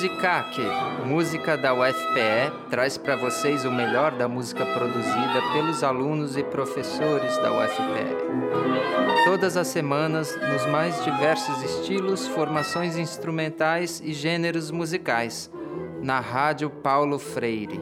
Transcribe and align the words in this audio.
Musicaque, 0.00 0.62
música 1.04 1.58
da 1.58 1.74
UFPE, 1.74 2.70
traz 2.70 2.96
para 2.96 3.16
vocês 3.16 3.66
o 3.66 3.70
melhor 3.70 4.12
da 4.12 4.26
música 4.26 4.64
produzida 4.64 5.42
pelos 5.52 5.84
alunos 5.84 6.38
e 6.38 6.42
professores 6.42 7.36
da 7.36 7.52
UFPE. 7.52 8.16
Todas 9.26 9.58
as 9.58 9.66
semanas, 9.66 10.34
nos 10.34 10.64
mais 10.64 11.04
diversos 11.04 11.62
estilos, 11.62 12.26
formações 12.28 12.96
instrumentais 12.96 14.00
e 14.02 14.14
gêneros 14.14 14.70
musicais, 14.70 15.50
na 16.00 16.18
Rádio 16.18 16.70
Paulo 16.70 17.18
Freire. 17.18 17.78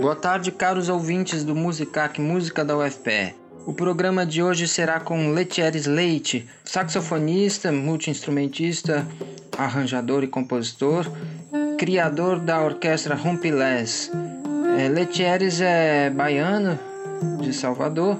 Boa 0.00 0.14
tarde, 0.14 0.52
caros 0.52 0.88
ouvintes 0.88 1.42
do 1.42 1.56
Musicac 1.56 2.20
Música 2.20 2.64
da 2.64 2.76
UFPE. 2.76 3.39
O 3.66 3.74
programa 3.74 4.24
de 4.24 4.42
hoje 4.42 4.66
será 4.66 4.98
com 4.98 5.32
Letieres 5.32 5.86
Leite, 5.86 6.48
saxofonista, 6.64 7.70
multiinstrumentista, 7.70 9.06
arranjador 9.56 10.24
e 10.24 10.26
compositor, 10.26 11.06
criador 11.78 12.40
da 12.40 12.62
orquestra 12.62 13.14
Rumpilés. 13.14 14.10
É, 14.78 14.88
Letieres 14.88 15.60
é 15.60 16.08
baiano, 16.08 16.78
de 17.40 17.52
Salvador, 17.52 18.18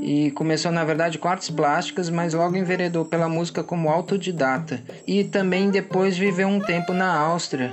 e 0.00 0.30
começou 0.30 0.70
na 0.70 0.84
verdade 0.84 1.18
com 1.18 1.28
artes 1.28 1.50
plásticas, 1.50 2.08
mas 2.08 2.32
logo 2.32 2.56
enveredou 2.56 3.04
pela 3.04 3.28
música 3.28 3.64
como 3.64 3.90
autodidata. 3.90 4.80
E 5.04 5.24
também 5.24 5.70
depois 5.70 6.16
viveu 6.16 6.46
um 6.46 6.60
tempo 6.60 6.92
na 6.92 7.12
Áustria, 7.12 7.72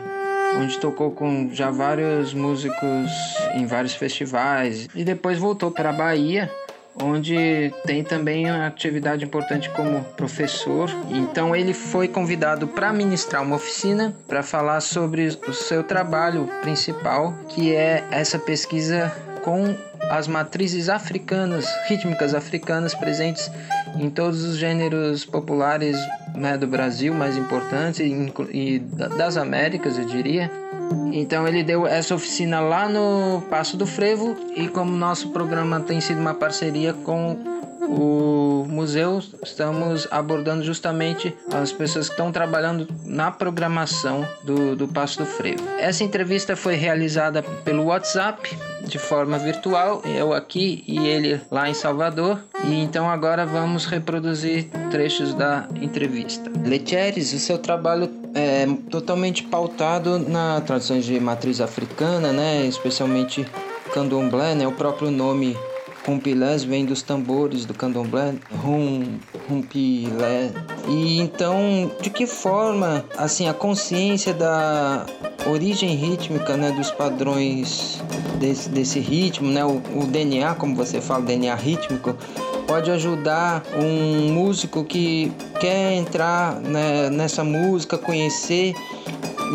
onde 0.60 0.80
tocou 0.80 1.12
com 1.12 1.50
já 1.54 1.70
vários 1.70 2.34
músicos 2.34 3.12
em 3.54 3.68
vários 3.68 3.94
festivais, 3.94 4.88
e 4.96 5.04
depois 5.04 5.38
voltou 5.38 5.70
para 5.70 5.92
a 5.92 5.94
Bahia 5.94 6.52
onde 7.02 7.74
tem 7.86 8.04
também 8.04 8.50
uma 8.50 8.68
atividade 8.68 9.24
importante 9.24 9.70
como 9.72 10.04
professor. 10.16 10.90
Então 11.10 11.56
ele 11.56 11.74
foi 11.74 12.08
convidado 12.08 12.68
para 12.68 12.92
ministrar 12.92 13.42
uma 13.44 13.56
oficina 13.56 14.16
para 14.28 14.44
falar 14.44 14.82
sobre 14.82 15.28
o 15.48 15.54
seu 15.54 15.84
trabalho 15.84 16.50
principal, 16.62 17.34
que 17.50 17.74
é 17.74 18.04
essa 18.12 18.40
pesquisa 18.40 19.12
com 19.44 19.76
as 20.10 20.28
matrizes 20.28 20.90
africanas, 20.90 21.66
rítmicas 21.88 22.34
africanas 22.34 22.94
presentes 22.94 23.50
em 23.98 24.10
todos 24.10 24.44
os 24.44 24.58
gêneros 24.58 25.26
populares 25.26 25.98
né, 26.36 26.58
do 26.58 26.68
Brasil, 26.68 27.14
mais 27.14 27.36
importantes, 27.38 28.00
e, 28.00 28.34
e 28.52 28.80
das 28.80 29.38
Américas, 29.38 29.98
eu 29.98 30.06
diria. 30.06 30.52
Então 31.12 31.48
ele 31.48 31.64
deu 31.64 31.86
essa 31.86 32.16
oficina 32.16 32.60
lá 32.60 32.88
no 32.88 33.42
Passo 33.50 33.76
do 33.76 33.86
Frevo 33.86 34.36
e 34.56 34.68
como 34.68 34.92
nosso 34.92 35.30
programa 35.30 35.80
tem 35.80 36.00
sido 36.00 36.20
uma 36.20 36.34
parceria 36.34 36.94
com 36.94 37.38
o 37.88 38.66
museu, 38.68 39.22
estamos 39.44 40.08
abordando 40.12 40.64
justamente 40.64 41.36
as 41.54 41.72
pessoas 41.72 42.08
que 42.08 42.14
estão 42.14 42.32
trabalhando 42.32 42.88
na 43.06 43.32
programação 43.32 44.28
do, 44.44 44.76
do 44.76 44.88
Passo 44.88 45.20
do 45.20 45.26
Frevo. 45.26 45.64
Essa 45.80 46.04
entrevista 46.04 46.56
foi 46.56 46.76
realizada 46.76 47.42
pelo 47.42 47.86
WhatsApp 47.86 48.58
de 48.84 48.98
forma 48.98 49.38
virtual, 49.38 50.02
eu 50.06 50.34
aqui 50.34 50.84
e 50.88 51.08
ele 51.08 51.42
lá 51.52 51.70
em 51.70 51.74
Salvador. 51.74 52.40
E 52.64 52.74
então 52.76 53.10
agora 53.10 53.46
vamos 53.46 53.86
reproduzir 53.86 54.70
trechos 54.90 55.34
da 55.34 55.68
entrevista. 55.82 56.52
Letieres, 56.66 57.34
o 57.34 57.40
seu 57.40 57.58
trabalho 57.58 58.10
é 58.34 58.66
totalmente 58.90 59.44
pautado 59.44 60.20
na 60.20 60.62
tradição 60.62 61.00
de 61.00 61.20
matriz 61.20 61.60
africana, 61.60 62.32
né? 62.32 62.66
especialmente 62.66 63.46
candomblé, 63.94 64.56
né? 64.56 64.68
o 64.68 64.72
próprio 64.72 65.12
nome 65.12 65.58
Rumpilés 66.08 66.64
vem 66.64 66.86
dos 66.86 67.02
tambores 67.02 67.66
do 67.66 67.74
candomblé, 67.74 68.36
rum, 68.64 69.20
rumpilé. 69.50 70.52
E 70.88 71.20
então, 71.20 71.92
de 72.02 72.10
que 72.10 72.26
forma, 72.26 73.04
assim, 73.18 73.50
a 73.50 73.54
consciência 73.54 74.34
da 74.34 75.06
origem 75.46 75.96
rítmica, 75.96 76.56
né, 76.56 76.72
dos 76.72 76.92
padrões 76.92 78.02
desse, 78.40 78.70
desse 78.70 79.00
ritmo, 79.00 79.52
né, 79.52 79.66
o, 79.66 79.82
o 79.96 80.08
DNA, 80.08 80.56
como 80.56 80.78
você 80.78 81.02
fala, 81.02 81.26
DNA 81.26 81.54
rítmico, 81.56 82.16
pode 82.66 82.90
ajudar 82.90 83.64
um 83.78 84.32
músico 84.32 84.86
que 84.86 85.30
quer 85.60 85.92
entrar 85.94 86.56
né, 86.62 87.10
nessa 87.10 87.44
música, 87.44 87.98
conhecer 87.98 88.74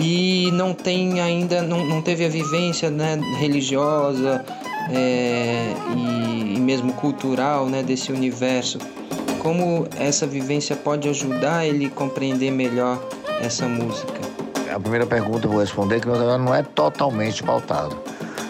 e 0.03 0.51
não 0.53 0.75
tem 0.75 1.19
ainda, 1.23 1.63
não, 1.63 1.87
não 1.87 2.03
teve 2.03 2.27
a 2.27 2.29
vivência 2.29 2.91
né, 2.91 3.19
religiosa 3.39 4.45
é, 4.91 5.73
e, 5.97 6.57
e, 6.57 6.61
mesmo 6.61 6.93
cultural 6.95 7.67
né, 7.67 7.83
desse 7.83 8.13
universo. 8.13 8.79
Como 9.41 9.87
essa 9.99 10.27
vivência 10.27 10.77
pode 10.77 11.09
ajudar 11.09 11.67
ele 11.67 11.87
a 11.87 11.91
compreender 11.91 12.51
melhor 12.51 13.03
essa 13.41 13.67
música? 13.67 14.21
A 14.73 14.79
primeira 14.81 15.07
pergunta 15.07 15.47
eu 15.47 15.51
vou 15.51 15.61
responder 15.61 16.01
que 16.01 16.07
meu 16.07 16.17
trabalho 16.17 16.43
não 16.43 16.55
é 16.55 16.63
totalmente 16.63 17.43
pautado. 17.43 17.97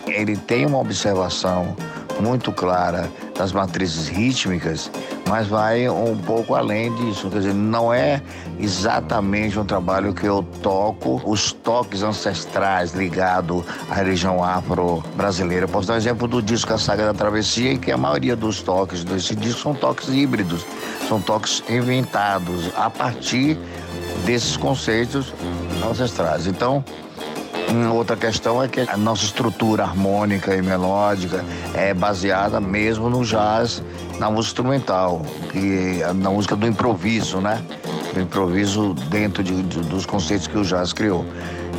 Ele 0.07 0.37
tem 0.37 0.67
uma 0.67 0.79
observação 0.79 1.75
muito 2.21 2.53
clara 2.53 3.11
das 3.35 3.53
matrizes 3.53 4.09
rítmicas, 4.09 4.91
mas 5.29 5.47
vai 5.47 5.89
um 5.89 6.17
pouco 6.17 6.55
além 6.55 6.95
disso. 6.95 7.29
Quer 7.31 7.39
dizer, 7.39 7.55
não 7.55 7.93
é 7.93 8.21
exatamente 8.59 9.59
um 9.59 9.65
trabalho 9.65 10.13
que 10.13 10.27
eu 10.27 10.43
toco 10.63 11.21
os 11.25 11.53
toques 11.53 12.03
ancestrais 12.03 12.93
ligados 12.93 13.65
à 13.91 13.95
religião 13.95 14.43
afro-brasileira. 14.43 15.67
Posso 15.67 15.89
dar 15.89 15.95
um 15.95 15.97
exemplo 15.97 16.29
do 16.29 16.43
disco 16.43 16.73
A 16.73 16.79
Saga 16.79 17.07
da 17.07 17.15
Travessia, 17.15 17.73
em 17.73 17.79
que 17.79 17.91
a 17.91 17.97
maioria 17.97 18.37
dos 18.37 18.63
toques 18.63 19.05
desse 19.05 19.35
disco 19.35 19.61
são 19.61 19.75
toques 19.75 20.09
híbridos, 20.09 20.65
são 21.09 21.21
toques 21.21 21.63
inventados 21.69 22.71
a 22.77 22.91
partir 22.91 23.59
desses 24.25 24.57
conceitos 24.57 25.33
ancestrais. 25.89 26.47
Então, 26.47 26.85
Outra 27.93 28.17
questão 28.17 28.63
é 28.63 28.69
que 28.69 28.81
a 28.81 28.97
nossa 28.97 29.25
estrutura 29.25 29.85
harmônica 29.85 30.55
e 30.55 30.61
melódica 30.61 31.45
é 31.75 31.95
baseada 31.95 32.61
mesmo 32.61 33.09
no 33.09 33.25
jazz, 33.25 33.83
na 34.19 34.31
música 34.31 34.53
instrumental, 34.53 35.23
que 35.51 36.03
é 36.03 36.13
na 36.13 36.31
música 36.31 36.55
do 36.55 36.67
improviso, 36.67 37.41
né? 37.41 37.63
Do 38.13 38.21
improviso 38.21 38.93
dentro 39.09 39.43
de, 39.43 39.63
de, 39.63 39.81
dos 39.81 40.05
conceitos 40.05 40.47
que 40.47 40.59
o 40.59 40.65
jazz 40.65 40.93
criou. 40.93 41.25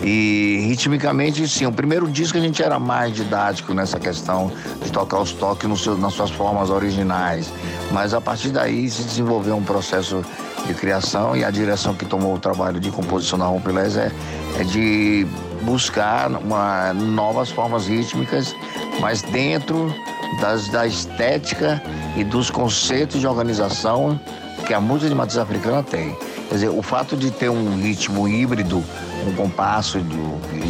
E 0.01 0.65
ritmicamente, 0.67 1.47
sim, 1.47 1.65
o 1.65 1.71
primeiro 1.71 2.09
disco 2.09 2.37
a 2.37 2.41
gente 2.41 2.61
era 2.61 2.79
mais 2.79 3.13
didático 3.13 3.73
nessa 3.73 3.99
questão 3.99 4.51
de 4.83 4.91
tocar 4.91 5.19
os 5.19 5.31
toques 5.31 5.69
no 5.69 5.77
seu, 5.77 5.97
nas 5.97 6.13
suas 6.13 6.31
formas 6.31 6.69
originais. 6.69 7.51
Mas 7.91 8.13
a 8.13 8.19
partir 8.19 8.49
daí 8.49 8.89
se 8.89 9.03
desenvolveu 9.03 9.55
um 9.55 9.63
processo 9.63 10.23
de 10.65 10.73
criação 10.73 11.35
e 11.35 11.45
a 11.45 11.51
direção 11.51 11.93
que 11.93 12.05
tomou 12.05 12.33
o 12.33 12.39
trabalho 12.39 12.79
de 12.79 12.89
composição 12.89 13.37
na 13.37 13.45
Rompilés 13.45 13.95
é, 13.95 14.11
é 14.59 14.63
de 14.63 15.27
buscar 15.63 16.29
uma, 16.31 16.93
novas 16.93 17.49
formas 17.49 17.87
rítmicas, 17.87 18.55
mas 18.99 19.21
dentro 19.21 19.93
das, 20.39 20.67
da 20.67 20.85
estética 20.85 21.81
e 22.15 22.23
dos 22.23 22.49
conceitos 22.49 23.19
de 23.19 23.27
organização 23.27 24.19
que 24.65 24.73
a 24.73 24.79
música 24.79 25.09
de 25.09 25.15
matriz 25.15 25.37
africana 25.37 25.83
tem. 25.83 26.15
Quer 26.47 26.55
dizer, 26.55 26.69
o 26.69 26.81
fato 26.81 27.17
de 27.17 27.31
ter 27.31 27.49
um 27.49 27.77
ritmo 27.81 28.27
híbrido, 28.27 28.83
um 29.29 29.33
compasso 29.33 29.99
de, 29.99 30.17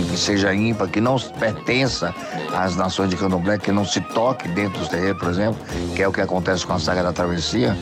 que 0.10 0.18
seja 0.18 0.54
ímpar, 0.54 0.88
que 0.88 1.02
não 1.02 1.18
pertença 1.40 2.14
às 2.56 2.76
nações 2.76 3.10
de 3.10 3.16
candomblé, 3.16 3.58
que 3.58 3.72
não 3.72 3.86
se 3.86 4.02
toque 4.02 4.48
dentro 4.50 4.80
dos 4.80 4.90
terreiros, 4.90 5.18
por 5.18 5.30
exemplo, 5.30 5.60
que 5.96 6.02
é 6.02 6.08
o 6.08 6.12
que 6.12 6.22
acontece 6.22 6.66
com 6.66 6.74
a 6.74 6.80
saga 6.80 7.04
da 7.04 7.14
travessia, 7.14 7.78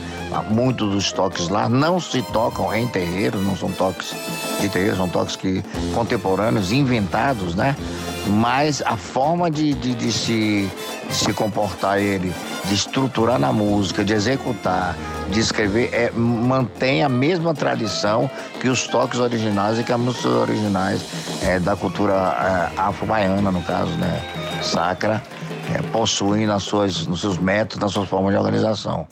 muitos 0.50 0.90
dos 0.90 1.12
toques 1.12 1.48
lá 1.48 1.68
não 1.68 2.00
se 2.00 2.22
tocam 2.22 2.74
em 2.74 2.86
terreiro, 2.88 3.38
não 3.38 3.56
são 3.56 3.70
toques 3.72 4.14
de 4.60 4.68
terreiro, 4.68 4.96
são 4.96 5.08
toques 5.08 5.36
que, 5.36 5.62
contemporâneos, 5.94 6.72
inventados, 6.72 7.54
né? 7.54 7.76
Mas 8.26 8.82
a 8.86 8.96
forma 8.96 9.50
de, 9.50 9.74
de, 9.74 9.94
de 9.94 10.12
se, 10.12 10.70
de 11.08 11.14
se 11.14 11.32
comportar 11.32 11.98
ele, 11.98 12.32
de 12.64 12.74
estruturar 12.74 13.38
na 13.38 13.52
música, 13.52 14.04
de 14.04 14.12
executar, 14.12 14.96
de 15.30 15.40
escrever, 15.40 15.90
é, 15.92 16.10
mantém 16.12 17.02
a 17.02 17.08
mesma 17.08 17.52
tradição 17.52 18.30
que 18.60 18.68
os 18.68 18.86
toques 18.86 19.18
originais 19.18 19.78
e 19.78 19.82
que 19.82 19.92
as 19.92 19.98
músicas 19.98 20.32
originais 20.32 21.02
é, 21.42 21.58
da 21.58 21.74
cultura 21.74 22.12
é, 22.14 22.80
afro-baiana, 22.80 23.50
no 23.50 23.62
caso, 23.62 23.90
né? 23.92 24.22
Sacra, 24.62 25.20
é, 25.74 25.82
possuem 25.90 26.46
nas 26.46 26.62
suas, 26.62 27.06
nos 27.06 27.20
seus 27.20 27.38
métodos, 27.38 27.78
nas 27.78 27.92
suas 27.92 28.08
formas 28.08 28.32
de 28.32 28.38
organização. 28.38 29.06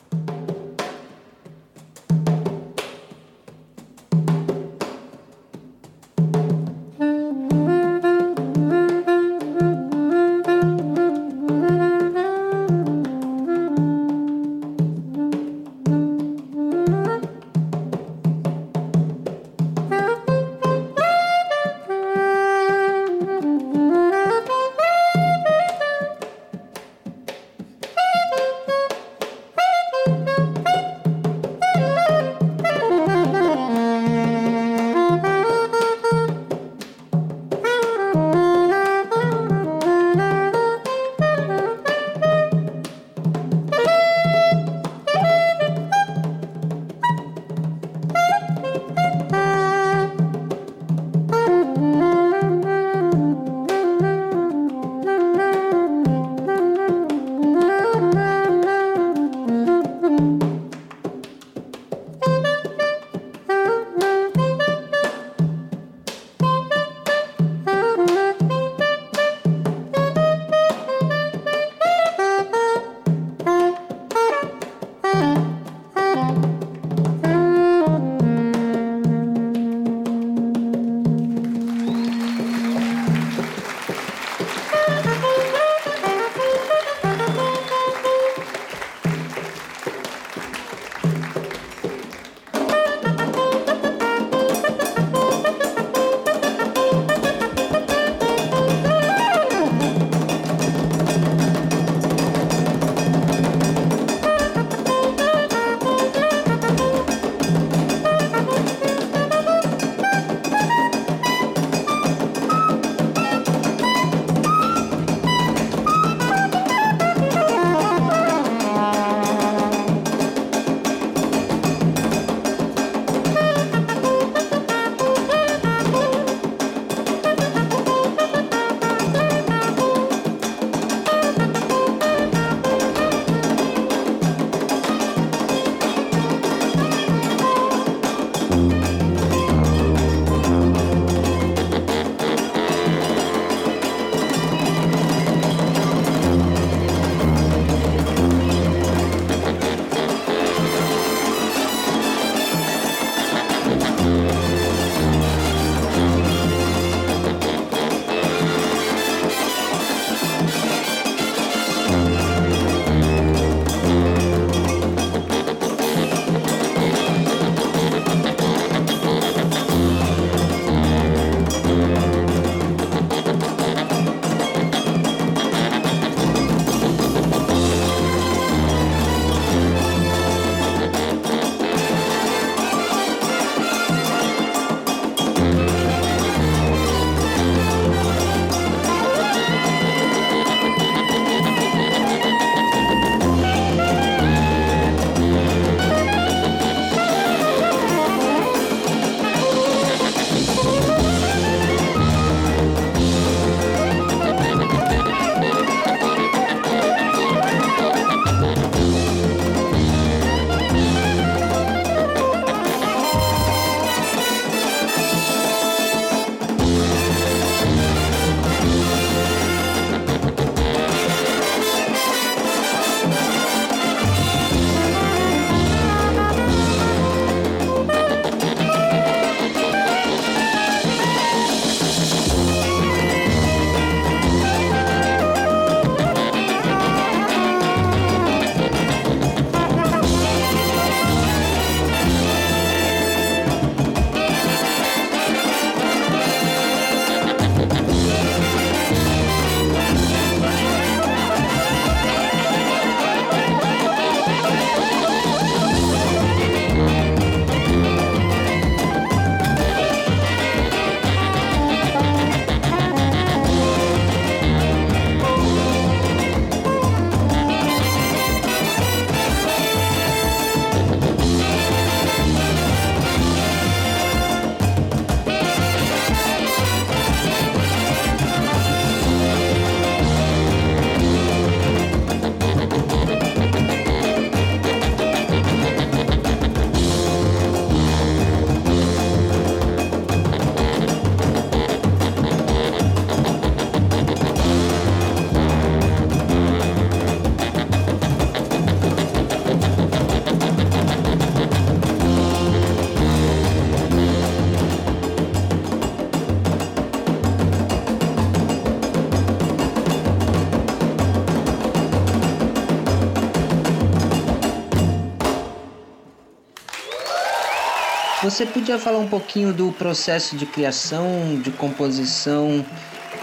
Você 318.22 318.44
podia 318.44 318.78
falar 318.78 318.98
um 318.98 319.08
pouquinho 319.08 319.50
do 319.50 319.72
processo 319.72 320.36
de 320.36 320.44
criação, 320.44 321.40
de 321.42 321.50
composição 321.50 322.62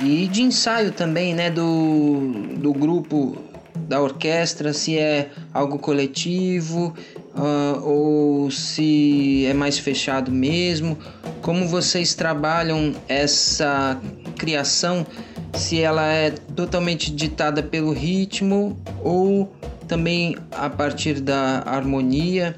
e 0.01 0.27
de 0.27 0.41
ensaio 0.41 0.91
também, 0.91 1.35
né, 1.35 1.51
do, 1.51 2.55
do 2.57 2.73
grupo, 2.73 3.37
da 3.75 4.01
orquestra, 4.01 4.73
se 4.73 4.97
é 4.97 5.29
algo 5.53 5.77
coletivo 5.77 6.95
uh, 7.35 7.87
ou 7.87 8.49
se 8.49 9.45
é 9.45 9.53
mais 9.53 9.77
fechado 9.77 10.31
mesmo? 10.31 10.97
Como 11.43 11.67
vocês 11.67 12.15
trabalham 12.15 12.95
essa 13.07 14.01
criação? 14.35 15.05
Se 15.53 15.79
ela 15.79 16.11
é 16.11 16.31
totalmente 16.31 17.11
ditada 17.11 17.61
pelo 17.61 17.93
ritmo 17.93 18.75
ou 19.03 19.53
também 19.87 20.35
a 20.51 20.67
partir 20.71 21.21
da 21.21 21.61
harmonia? 21.67 22.55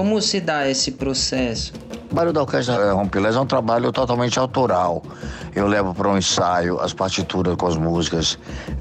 Como 0.00 0.18
se 0.22 0.40
dá 0.40 0.66
esse 0.66 0.92
processo? 0.92 1.74
O 1.74 2.08
trabalho 2.08 2.32
da 2.32 2.40
Orquestra 2.40 2.94
Rompilés 2.94 3.36
é 3.36 3.40
um 3.40 3.44
trabalho 3.44 3.92
totalmente 3.92 4.38
autoral. 4.38 5.02
Eu 5.54 5.66
levo 5.66 5.94
para 5.94 6.08
um 6.08 6.16
ensaio 6.16 6.80
as 6.80 6.94
partituras 6.94 7.54
com 7.54 7.66
as 7.66 7.76
músicas 7.76 8.38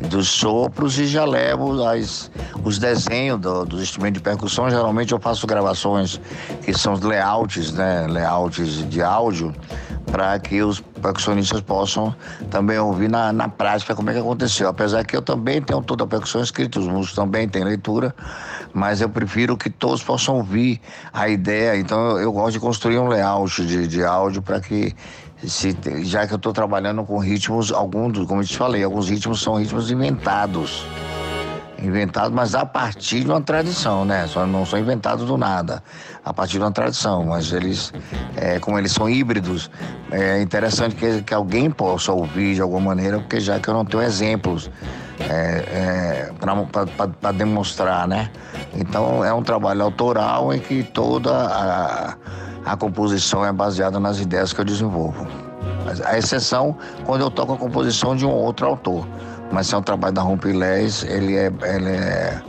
dos 0.10 0.30
sopros 0.30 0.98
e 0.98 1.06
já 1.06 1.26
levo 1.26 1.84
as, 1.86 2.32
os 2.64 2.80
desenhos 2.80 3.38
do, 3.38 3.66
dos 3.66 3.82
instrumentos 3.82 4.20
de 4.20 4.24
percussão. 4.24 4.70
Geralmente 4.70 5.12
eu 5.12 5.20
faço 5.20 5.46
gravações 5.46 6.22
que 6.64 6.74
são 6.74 6.94
layouts, 6.98 7.74
né? 7.74 8.08
Layouts 8.08 8.90
de 8.90 9.02
áudio 9.02 9.54
para 10.12 10.38
que 10.40 10.62
os 10.62 10.80
percussionistas 10.80 11.62
possam 11.62 12.16
também 12.50 12.78
ouvir 12.78 13.10
na, 13.10 13.32
na 13.32 13.48
prática 13.48 13.96
como 13.96 14.10
é 14.10 14.14
que 14.14 14.20
aconteceu. 14.20 14.68
Apesar 14.68 15.06
que 15.06 15.16
eu 15.16 15.22
também 15.22 15.62
tenho 15.62 15.82
toda 15.82 16.04
a 16.04 16.08
percussão 16.08 16.42
escrita, 16.42 16.80
os 16.80 16.88
músicos 16.88 17.16
também 17.16 17.48
têm 17.48 17.64
leitura, 17.64 18.14
mas 18.74 19.02
eu 19.02 19.10
prefiro 19.10 19.56
que 19.56 19.70
todos 19.70 20.04
possam 20.04 20.38
ouvir 20.38 20.82
a 21.14 21.30
ideia. 21.30 21.80
Então 21.80 22.12
eu, 22.12 22.20
eu 22.20 22.32
gosto 22.32 22.54
de 22.54 22.60
construir 22.60 23.00
um 23.00 23.08
layout 23.08 23.66
de, 23.66 23.88
de 23.88 24.04
áudio 24.04 24.42
para 24.42 24.60
que 24.60 24.96
se, 25.44 25.76
já 26.04 26.28
que 26.28 26.34
eu 26.34 26.38
estou 26.38 26.52
trabalhando 26.52 27.04
com 27.04 27.18
ritmos, 27.18 27.72
alguns, 27.72 28.26
como 28.26 28.42
eu 28.42 28.46
te 28.46 28.58
falei, 28.58 28.84
alguns 28.84 29.10
ritmos 29.10 29.42
são 29.42 29.56
ritmos 29.56 29.90
inventados 29.90 30.86
inventados, 31.82 32.32
mas 32.32 32.56
a 32.56 32.66
partir 32.66 33.22
de 33.22 33.28
uma 33.28 33.42
tradição, 33.42 34.06
né? 34.06 34.28
Só 34.28 34.46
não 34.46 34.66
são 34.66 34.80
inventados 34.80 35.26
do 35.26 35.38
nada, 35.38 35.84
a 36.24 36.34
partir 36.34 36.54
de 36.54 36.60
uma 36.60 36.72
tradição. 36.72 37.26
Mas 37.26 37.52
eles, 37.52 37.94
é, 38.36 38.60
como 38.60 38.78
eles 38.78 38.92
são 38.92 39.10
híbridos, 39.10 39.70
é 40.12 40.42
interessante 40.42 40.96
que, 40.96 41.22
que 41.24 41.34
alguém 41.34 41.70
possa 41.70 42.12
ouvir 42.12 42.56
de 42.56 42.62
alguma 42.62 42.82
maneira, 42.82 43.20
porque 43.20 43.40
já 43.40 43.60
que 43.60 43.68
eu 43.68 43.74
não 43.74 43.86
tenho 43.86 44.04
exemplos 44.04 44.70
é, 45.20 46.32
é, 46.32 46.32
para 47.20 47.32
demonstrar, 47.32 48.08
né? 48.08 48.30
Então 48.74 49.24
é 49.24 49.34
um 49.34 49.44
trabalho 49.44 49.84
autoral 49.84 50.54
em 50.54 50.60
que 50.60 50.84
toda 50.84 51.32
a, 51.32 52.16
a 52.66 52.78
composição 52.78 53.46
é 53.46 53.52
baseada 53.52 54.00
nas 54.00 54.20
ideias 54.20 54.54
que 54.54 54.62
eu 54.62 54.66
desenvolvo. 54.66 55.28
A 56.06 56.18
exceção 56.18 56.78
quando 57.06 57.22
eu 57.22 57.32
toco 57.32 57.54
a 57.54 57.58
composição 57.58 58.16
de 58.16 58.26
um 58.26 58.32
outro 58.32 58.66
autor 58.66 59.06
mas 59.52 59.68
se 59.68 59.76
é 59.76 59.78
um 59.78 59.82
trabalho 59.82 60.14
da 60.14 60.22
Rompilés, 60.22 61.04
ele 61.04 61.36
é, 61.36 61.52
ele 61.64 61.90
é 61.90 62.42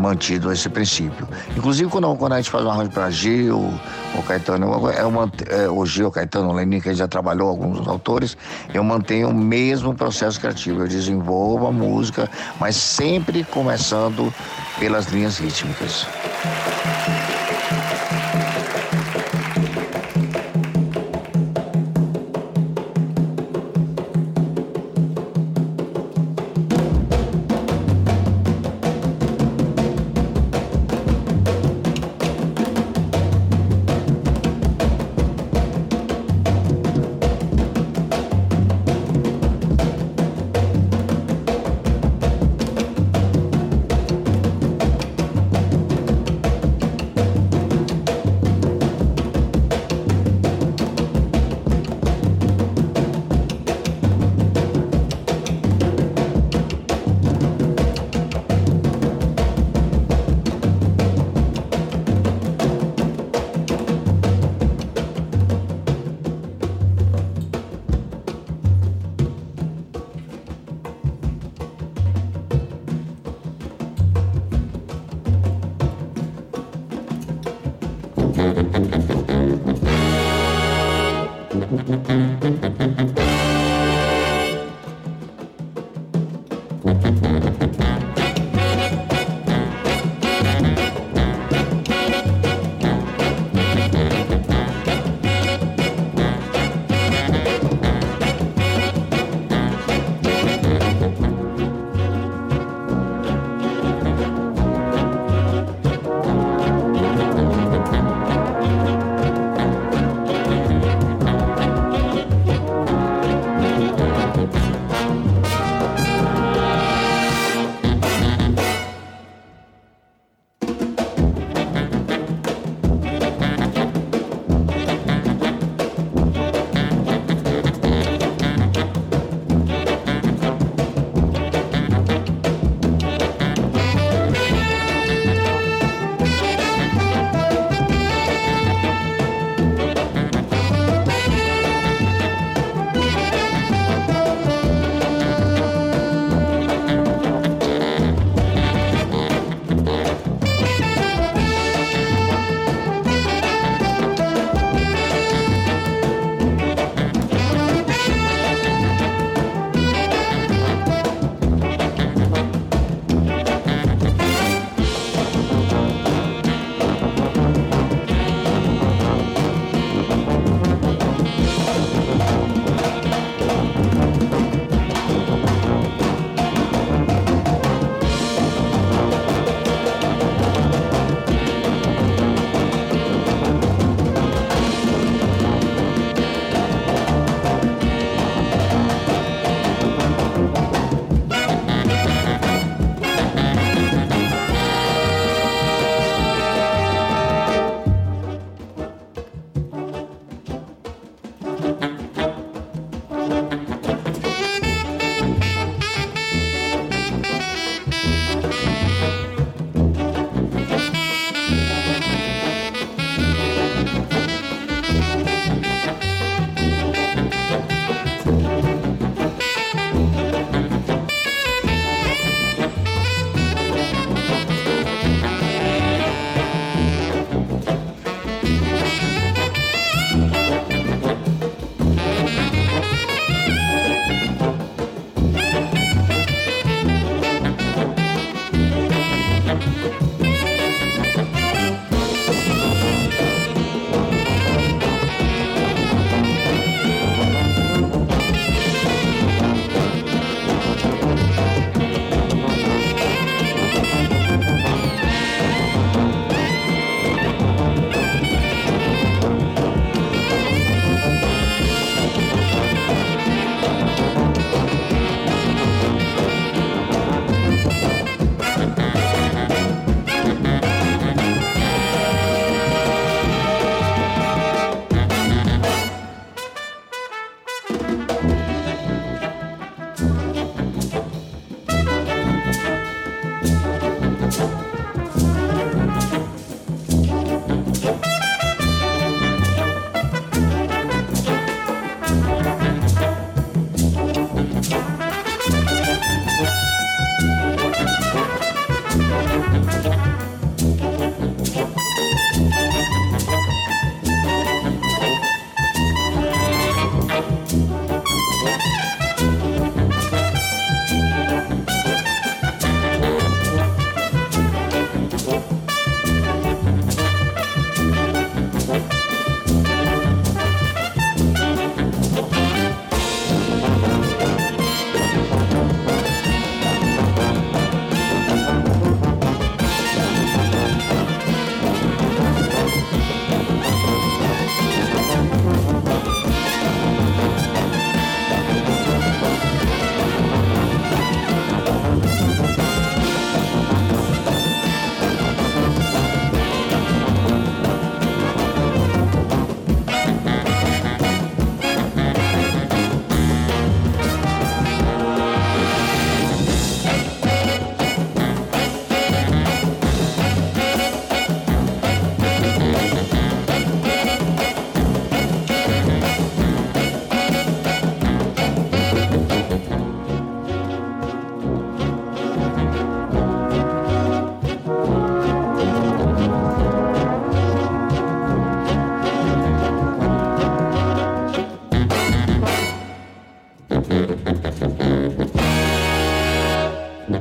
mantido 0.00 0.52
esse 0.52 0.68
princípio. 0.68 1.26
Inclusive, 1.56 1.90
quando, 1.90 2.14
quando 2.16 2.32
a 2.32 2.36
gente 2.36 2.50
faz 2.50 2.64
um 2.64 2.70
arranjo 2.70 2.90
para 2.90 3.10
Gil, 3.10 3.72
o 4.14 4.22
Caetano, 4.22 4.90
é 4.90 5.68
o 5.68 5.86
Gil, 5.86 6.08
o 6.08 6.10
Caetano, 6.10 6.48
o 6.48 6.52
Lenin, 6.52 6.80
que 6.80 6.92
já 6.94 7.06
trabalhou 7.06 7.48
alguns 7.48 7.86
autores, 7.86 8.36
eu 8.74 8.82
mantenho 8.82 9.28
o 9.28 9.34
mesmo 9.34 9.94
processo 9.94 10.40
criativo. 10.40 10.80
Eu 10.80 10.88
desenvolvo 10.88 11.66
a 11.66 11.72
música, 11.72 12.28
mas 12.58 12.76
sempre 12.76 13.44
começando 13.44 14.32
pelas 14.78 15.06
linhas 15.06 15.38
rítmicas. 15.38 16.06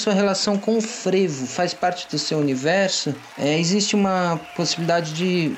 sua 0.00 0.14
relação 0.14 0.56
com 0.58 0.78
o 0.78 0.80
frevo? 0.80 1.46
Faz 1.46 1.74
parte 1.74 2.08
do 2.10 2.18
seu 2.18 2.38
universo? 2.38 3.14
É, 3.38 3.58
existe 3.58 3.94
uma 3.94 4.40
possibilidade 4.56 5.12
de 5.12 5.54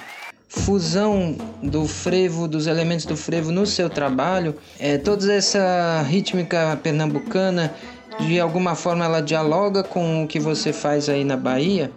fusão 0.49 1.37
do 1.63 1.87
frevo, 1.87 2.47
dos 2.47 2.67
elementos 2.67 3.07
do 3.07 3.17
frevo 3.17 3.51
no 3.51 3.65
seu 3.65 3.89
trabalho? 3.89 4.57
É, 4.79 4.99
toda 4.99 5.33
essa 5.33 6.03
rítmica 6.03 6.79
pernambucana 6.83 7.73
de 8.21 8.41
alguma 8.41 8.75
forma 8.75 9.05
ela 9.05 9.21
dialoga 9.21 9.83
com 9.83 10.25
o 10.25 10.27
que 10.27 10.39
você 10.39 10.73
faz 10.73 11.09
aí 11.09 11.25
na 11.25 11.37
Bahia? 11.37 11.91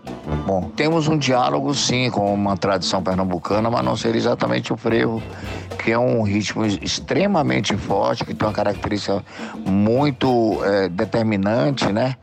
Bom, 0.45 0.69
temos 0.75 1.08
um 1.08 1.17
diálogo 1.17 1.73
sim 1.73 2.10
com 2.10 2.34
uma 2.34 2.58
tradição 2.58 3.01
pernambucana, 3.01 3.69
mas 3.69 3.84
não 3.84 3.95
seria 3.95 4.19
exatamente 4.19 4.71
o 4.71 4.78
frevo, 4.78 5.21
que 5.84 5.91
é 5.91 5.99
um 5.99 6.23
ritmo 6.23 6.65
extremamente 6.65 7.75
forte, 7.78 8.25
que 8.25 8.34
tem 8.34 8.47
uma 8.47 8.54
característica 8.54 9.23
muito 9.65 10.60
é, 10.63 10.89
determinante, 10.89 11.91
né? 11.91 12.15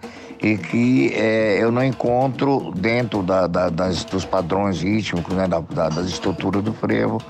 E 0.42 0.56
que 0.58 1.12
é, 1.14 1.62
eu 1.62 1.70
não 1.70 1.84
encontro 1.84 2.72
dentro 2.74 3.22
da, 3.22 3.46
da, 3.46 3.68
das, 3.68 4.04
dos 4.04 4.24
padrões 4.24 4.82
rítmicos, 4.82 5.34
né, 5.34 5.46
da, 5.46 5.60
das 5.88 6.06
estruturas 6.06 6.62
do 6.62 6.72
frevo, 6.72 7.22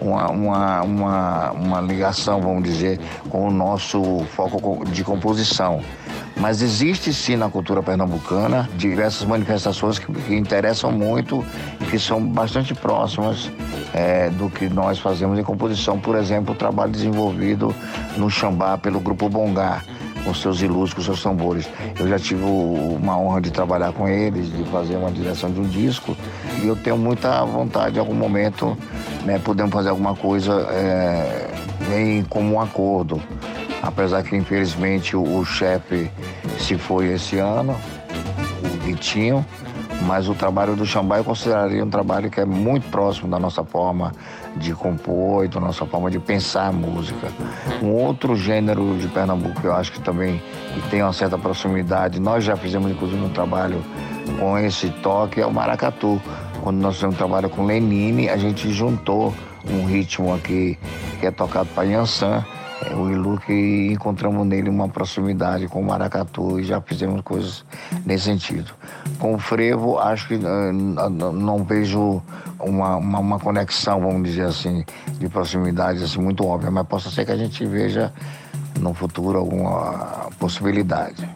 uma, 0.00 0.30
uma, 0.30 0.82
uma, 0.82 1.50
uma 1.50 1.80
ligação, 1.80 2.40
vamos 2.40 2.62
dizer, 2.62 3.00
com 3.28 3.48
o 3.48 3.50
nosso 3.50 4.24
foco 4.36 4.84
de 4.84 5.02
composição. 5.02 5.82
Mas 6.36 6.62
existe 6.62 7.12
sim 7.12 7.36
na 7.36 7.50
cultura 7.50 7.82
pernambucana 7.82 8.68
diversas 8.76 9.26
manifestações 9.26 9.98
que, 9.98 10.10
que 10.12 10.34
interessam 10.34 10.92
muito 10.92 11.44
e 11.80 11.84
que 11.84 11.98
são 11.98 12.24
bastante 12.24 12.72
próximas 12.72 13.50
é, 13.92 14.30
do 14.30 14.48
que 14.48 14.68
nós 14.68 14.98
fazemos 14.98 15.38
em 15.38 15.42
composição. 15.42 15.98
Por 15.98 16.16
exemplo, 16.16 16.54
o 16.54 16.56
trabalho 16.56 16.92
desenvolvido 16.92 17.74
no 18.16 18.30
Xambá 18.30 18.78
pelo 18.78 19.00
Grupo 19.00 19.28
Bongá, 19.28 19.82
com 20.24 20.34
seus 20.34 20.60
ilustros, 20.60 20.94
com 20.94 21.02
seus 21.12 21.22
tambores. 21.22 21.68
Eu 21.98 22.08
já 22.08 22.18
tive 22.18 22.42
uma 22.44 23.18
honra 23.18 23.40
de 23.40 23.50
trabalhar 23.50 23.92
com 23.92 24.08
eles, 24.08 24.52
de 24.52 24.64
fazer 24.64 24.96
uma 24.96 25.10
direção 25.10 25.50
de 25.50 25.60
um 25.60 25.64
disco, 25.64 26.16
e 26.62 26.66
eu 26.66 26.76
tenho 26.76 26.96
muita 26.96 27.44
vontade, 27.44 27.96
em 27.96 28.00
algum 28.00 28.14
momento, 28.14 28.76
né, 29.24 29.38
podemos 29.38 29.72
fazer 29.72 29.90
alguma 29.90 30.14
coisa 30.14 30.52
é, 30.70 31.50
em 31.96 32.22
comum 32.24 32.60
acordo. 32.60 33.20
Apesar 33.82 34.22
que 34.22 34.36
infelizmente 34.36 35.16
o, 35.16 35.22
o 35.22 35.44
chefe 35.44 36.10
se 36.58 36.76
foi 36.76 37.12
esse 37.12 37.38
ano, 37.38 37.74
o 38.62 38.84
Vitinho, 38.84 39.44
mas 40.02 40.28
o 40.28 40.34
trabalho 40.34 40.74
do 40.74 40.86
Xambá 40.86 41.18
eu 41.18 41.24
consideraria 41.24 41.84
um 41.84 41.90
trabalho 41.90 42.30
que 42.30 42.40
é 42.40 42.44
muito 42.44 42.88
próximo 42.90 43.28
da 43.28 43.38
nossa 43.38 43.64
forma 43.64 44.12
de 44.56 44.74
compor 44.74 45.44
e 45.44 45.48
da 45.48 45.60
nossa 45.60 45.84
forma 45.86 46.10
de 46.10 46.18
pensar 46.18 46.68
a 46.68 46.72
música. 46.72 47.28
Um 47.82 47.92
outro 47.92 48.34
gênero 48.34 48.96
de 48.98 49.08
Pernambuco 49.08 49.60
que 49.60 49.66
eu 49.66 49.74
acho 49.74 49.92
que 49.92 50.00
também 50.00 50.42
que 50.74 50.90
tem 50.90 51.02
uma 51.02 51.12
certa 51.12 51.36
proximidade, 51.36 52.20
nós 52.20 52.44
já 52.44 52.56
fizemos 52.56 52.90
inclusive 52.90 53.22
um 53.22 53.30
trabalho 53.30 53.82
com 54.38 54.58
esse 54.58 54.88
toque, 54.88 55.40
é 55.40 55.46
o 55.46 55.52
maracatu. 55.52 56.20
Quando 56.62 56.78
nós 56.78 56.94
fizemos 56.94 57.14
um 57.14 57.18
trabalho 57.18 57.48
com 57.48 57.64
Lenine, 57.64 58.28
a 58.28 58.36
gente 58.36 58.70
juntou 58.72 59.34
um 59.68 59.84
ritmo 59.84 60.34
aqui 60.34 60.78
que 61.18 61.26
é 61.26 61.30
tocado 61.30 61.68
para 61.74 61.84
Yansan 61.84 62.44
é, 62.82 62.94
o 62.94 63.10
Ilu 63.10 63.38
que 63.38 63.88
encontramos 63.92 64.46
nele 64.46 64.70
uma 64.70 64.88
proximidade 64.88 65.68
com 65.68 65.80
o 65.80 65.84
maracatu 65.84 66.58
e 66.58 66.64
já 66.64 66.80
fizemos 66.80 67.20
coisas 67.22 67.64
nesse 68.06 68.24
sentido. 68.24 68.72
Com 69.18 69.34
o 69.34 69.38
frevo, 69.38 69.98
acho 69.98 70.28
que 70.28 70.34
uh, 70.34 71.10
não 71.10 71.62
vejo 71.64 72.22
uma, 72.58 72.96
uma, 72.96 73.18
uma, 73.18 73.38
conexão, 73.38 74.00
vamos 74.00 74.30
dizer 74.30 74.46
assim, 74.46 74.84
de 75.18 75.28
proximidade 75.28 76.02
assim, 76.02 76.20
muito 76.20 76.46
óbvia, 76.46 76.70
mas 76.70 76.86
possa 76.86 77.10
ser 77.10 77.24
que 77.24 77.32
a 77.32 77.36
gente 77.36 77.64
veja 77.66 78.12
no 78.78 78.94
futuro 78.94 79.38
alguma 79.38 80.28
possibilidade. 80.38 81.28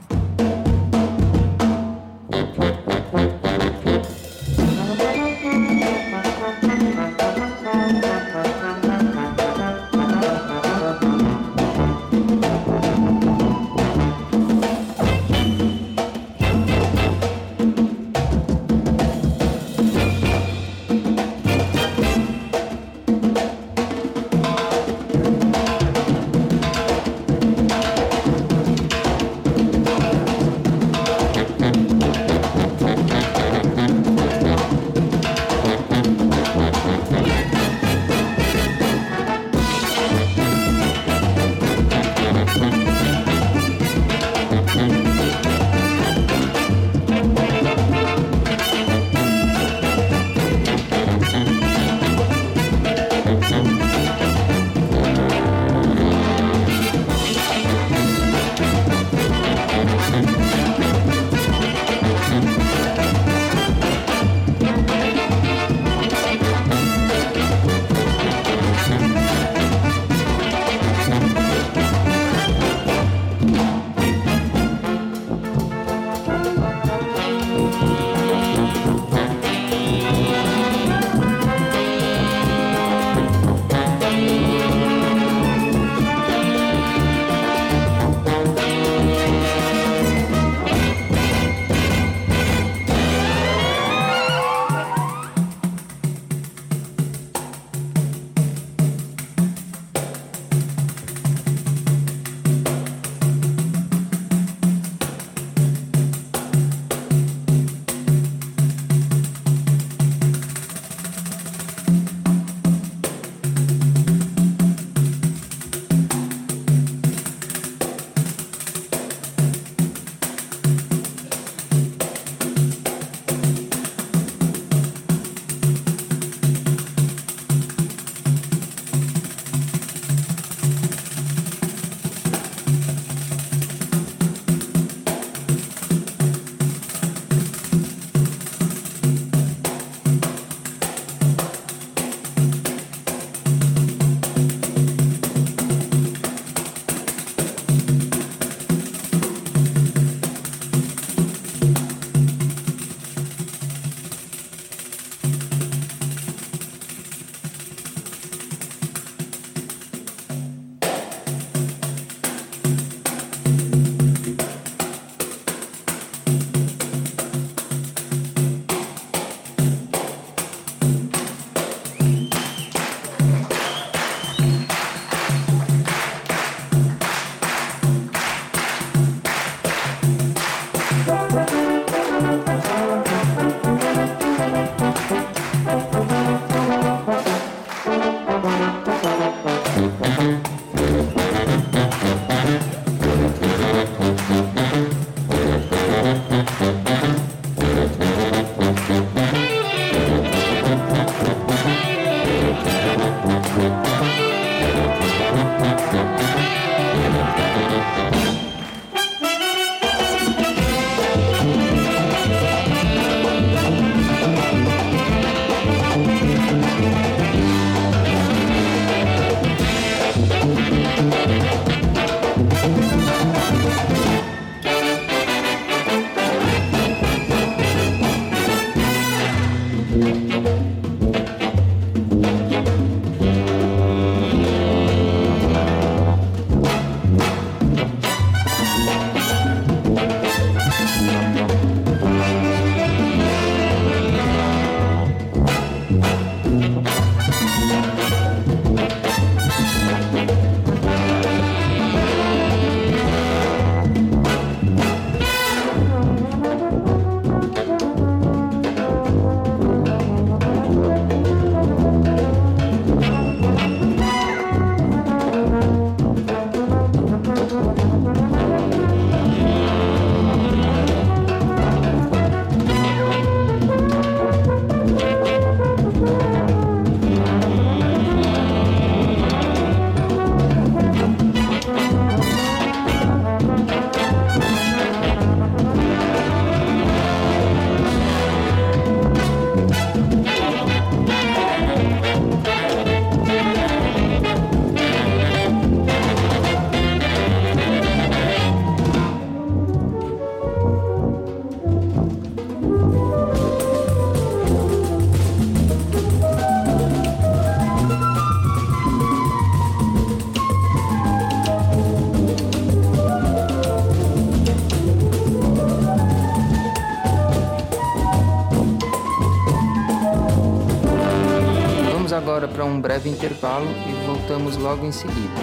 Breve 322.85 323.09
intervalo 323.09 323.67
e 323.89 324.07
voltamos 324.07 324.59
logo 324.59 324.85
em 324.85 324.93
seguida. 324.93 325.41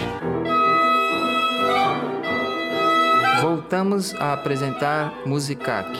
Voltamos 3.40 4.14
a 4.14 4.32
apresentar 4.32 5.12
Musicac. 5.26 5.90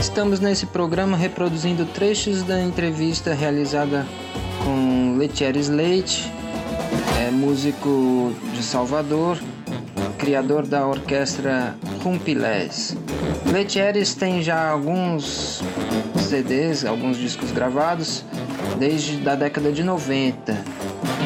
Estamos 0.00 0.40
nesse 0.40 0.66
programa 0.66 1.16
reproduzindo 1.16 1.86
trechos 1.86 2.42
da 2.42 2.60
entrevista 2.60 3.32
realizada 3.32 4.04
com 4.64 5.16
Letier 5.16 5.56
Slate, 5.56 6.28
é 7.24 7.30
músico 7.30 8.32
de 8.52 8.60
Salvador, 8.60 9.38
criador 10.18 10.66
da 10.66 10.84
orquestra 10.84 11.76
Rumpilés. 12.02 12.96
Letieres 13.52 14.14
tem 14.14 14.42
já 14.42 14.70
alguns 14.70 15.62
CDs, 16.18 16.84
alguns 16.84 17.16
discos 17.16 17.52
gravados 17.52 18.24
desde 18.78 19.16
da 19.18 19.34
década 19.34 19.72
de 19.72 19.82
90. 19.82 20.56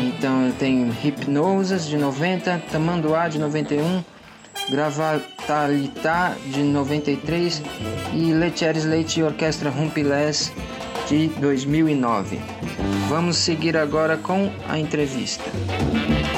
Então 0.02 0.52
tem 0.58 0.90
Hipnosas 1.02 1.86
de 1.86 1.96
90, 1.96 2.62
Tamanduá 2.70 3.28
de 3.28 3.38
91, 3.38 4.02
Gravatalitá 4.70 6.34
de 6.46 6.62
93 6.62 7.62
e 8.12 8.32
Letieres 8.32 8.84
Leite 8.84 9.20
e 9.20 9.22
Orquestra 9.22 9.70
Rumpilés 9.70 10.52
de 11.10 11.26
2009. 11.40 12.38
Vamos 13.08 13.36
seguir 13.36 13.76
agora 13.76 14.16
com 14.16 14.48
a 14.68 14.78
entrevista. 14.78 15.42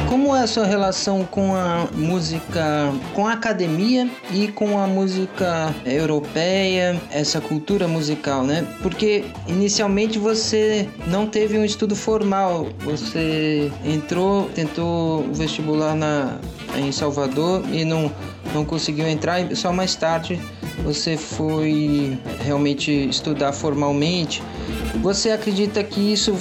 Como 0.08 0.34
é 0.34 0.40
a 0.40 0.46
sua 0.46 0.64
relação 0.64 1.24
com 1.24 1.54
a 1.54 1.88
música, 1.94 2.90
com 3.14 3.26
a 3.26 3.34
academia 3.34 4.10
e 4.32 4.48
com 4.48 4.78
a 4.78 4.86
música 4.86 5.74
europeia, 5.84 7.00
essa 7.10 7.40
cultura 7.40 7.86
musical, 7.86 8.42
né? 8.44 8.66
Porque 8.82 9.24
inicialmente 9.46 10.18
você 10.18 10.88
não 11.06 11.26
teve 11.26 11.58
um 11.58 11.64
estudo 11.64 11.94
formal, 11.94 12.68
você 12.80 13.70
entrou, 13.84 14.48
tentou 14.54 15.26
o 15.26 15.34
vestibular 15.34 15.94
na, 15.94 16.38
em 16.76 16.92
Salvador 16.92 17.62
e 17.70 17.84
não, 17.84 18.10
não 18.54 18.64
conseguiu 18.64 19.06
entrar, 19.06 19.40
e 19.40 19.56
só 19.56 19.72
mais 19.72 19.94
tarde 19.94 20.40
você 20.84 21.16
foi 21.16 22.18
realmente 22.40 22.90
estudar 23.08 23.52
formalmente. 23.52 24.42
Você 25.00 25.30
acredita 25.30 25.82
que 25.82 26.12
isso 26.12 26.34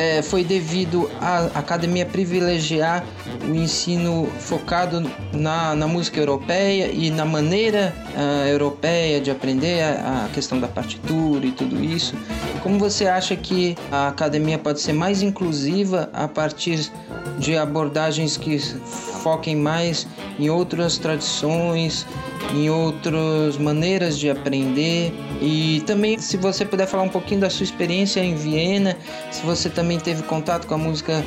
é, 0.00 0.22
foi 0.22 0.42
devido 0.42 1.10
à 1.20 1.58
academia 1.58 2.06
privilegiar 2.06 3.04
o 3.46 3.54
ensino 3.54 4.26
focado 4.38 5.02
na, 5.30 5.74
na 5.74 5.86
música 5.86 6.18
europeia 6.18 6.90
e 6.90 7.10
na 7.10 7.26
maneira 7.26 7.94
uh, 8.16 8.48
europeia 8.48 9.20
de 9.20 9.30
aprender 9.30 9.82
a, 9.82 10.24
a, 10.24 10.28
questão 10.30 10.58
da 10.58 10.66
partitura 10.66 11.44
e 11.44 11.52
tudo 11.52 11.84
isso. 11.84 12.14
Como 12.62 12.78
você 12.78 13.06
acha 13.06 13.36
que 13.36 13.76
a 13.92 14.08
academia 14.08 14.58
pode 14.58 14.80
ser 14.80 14.94
mais 14.94 15.20
inclusiva 15.20 16.08
a 16.14 16.26
partir 16.26 16.90
de 17.38 17.56
abordagens 17.58 18.38
que 18.38 18.58
foquem 18.58 19.54
mais 19.54 20.06
em 20.38 20.48
outras 20.48 20.96
tradições, 20.96 22.06
em 22.54 22.70
outras 22.70 23.56
maneiras 23.56 24.18
de 24.18 24.30
aprender. 24.30 25.12
E 25.40 25.82
também, 25.86 26.18
se 26.18 26.36
você 26.36 26.64
puder 26.64 26.86
falar 26.86 27.02
um 27.02 27.08
pouquinho 27.08 27.40
da 27.40 27.50
sua 27.50 27.64
experiência 27.64 28.20
em 28.20 28.34
Viena, 28.34 28.96
se 29.30 29.42
você 29.42 29.68
também 29.68 29.89
teve 29.98 30.22
contato 30.22 30.66
com 30.66 30.74
a 30.74 30.78
música 30.78 31.24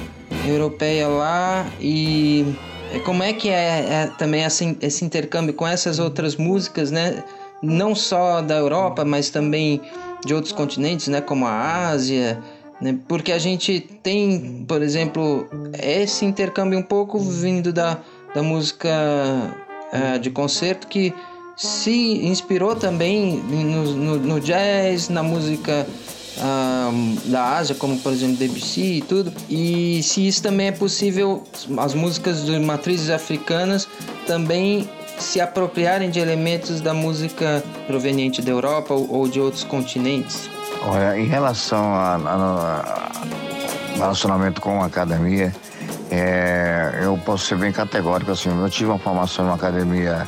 europeia 0.47 1.07
lá 1.07 1.65
e 1.79 2.55
como 3.05 3.23
é 3.23 3.33
que 3.33 3.49
é, 3.49 3.85
é 3.89 4.11
também 4.17 4.43
esse 4.43 5.05
intercâmbio 5.05 5.53
com 5.53 5.67
essas 5.67 5.99
outras 5.99 6.35
músicas, 6.35 6.91
né? 6.91 7.23
Não 7.61 7.95
só 7.95 8.41
da 8.41 8.55
Europa, 8.55 9.05
mas 9.05 9.29
também 9.29 9.81
de 10.25 10.33
outros 10.33 10.53
continentes, 10.53 11.07
né? 11.07 11.21
Como 11.21 11.45
a 11.45 11.87
Ásia, 11.87 12.41
né? 12.81 12.97
Porque 13.07 13.31
a 13.31 13.39
gente 13.39 13.79
tem, 13.79 14.65
por 14.67 14.81
exemplo, 14.81 15.47
esse 15.81 16.25
intercâmbio 16.25 16.77
um 16.77 16.83
pouco 16.83 17.19
vindo 17.19 17.71
da, 17.71 17.99
da 18.35 18.43
música 18.43 18.89
uh, 19.93 20.19
de 20.19 20.29
concerto 20.29 20.87
que 20.87 21.13
se 21.55 22.25
inspirou 22.25 22.75
também 22.75 23.37
no, 23.37 23.83
no, 23.93 24.15
no 24.17 24.39
jazz, 24.39 25.09
na 25.09 25.23
música 25.23 25.85
uh, 26.37 27.29
da 27.29 27.57
Ásia, 27.57 27.75
como 27.75 27.97
por 27.99 28.11
exemplo 28.11 28.37
Debussy 28.37 28.97
e 28.97 29.01
tudo. 29.01 29.33
E 29.49 30.01
se 30.03 30.27
isso 30.27 30.41
também 30.41 30.67
é 30.67 30.71
possível, 30.71 31.43
as 31.77 31.93
músicas 31.93 32.45
de 32.45 32.59
matrizes 32.59 33.09
africanas 33.09 33.87
também 34.25 34.89
se 35.17 35.39
apropriarem 35.39 36.09
de 36.09 36.19
elementos 36.19 36.81
da 36.81 36.93
música 36.93 37.63
proveniente 37.87 38.41
da 38.41 38.51
Europa 38.51 38.93
ou, 38.93 39.27
de 39.27 39.39
outros 39.39 39.63
continentes. 39.63 40.49
Olha, 40.85 41.17
em 41.17 41.25
relação 41.25 41.93
ao 41.93 42.19
relacionamento 43.95 44.59
com 44.59 44.81
a 44.81 44.87
academia, 44.87 45.53
é, 46.11 46.99
eu 47.03 47.17
posso 47.17 47.45
ser 47.45 47.57
bem 47.57 47.71
categórico 47.71 48.31
assim. 48.31 48.49
Eu 48.49 48.69
tive 48.69 48.89
uma 48.89 48.99
formação 48.99 49.45
em 49.45 49.47
uma 49.47 49.55
academia 49.55 50.27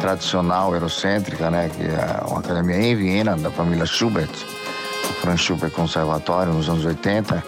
tradicional, 0.00 0.74
eurocêntrica, 0.74 1.50
né, 1.50 1.70
que 1.76 1.82
é 1.82 2.26
uma 2.26 2.40
academia 2.40 2.76
em 2.76 2.96
Viena, 2.96 3.36
da 3.36 3.50
família 3.50 3.84
Schubert, 3.84 4.30
Franz 5.20 5.40
Schubert 5.40 5.70
Conservatório, 5.72 6.52
nos 6.52 6.68
anos 6.68 6.84
80 6.84 7.44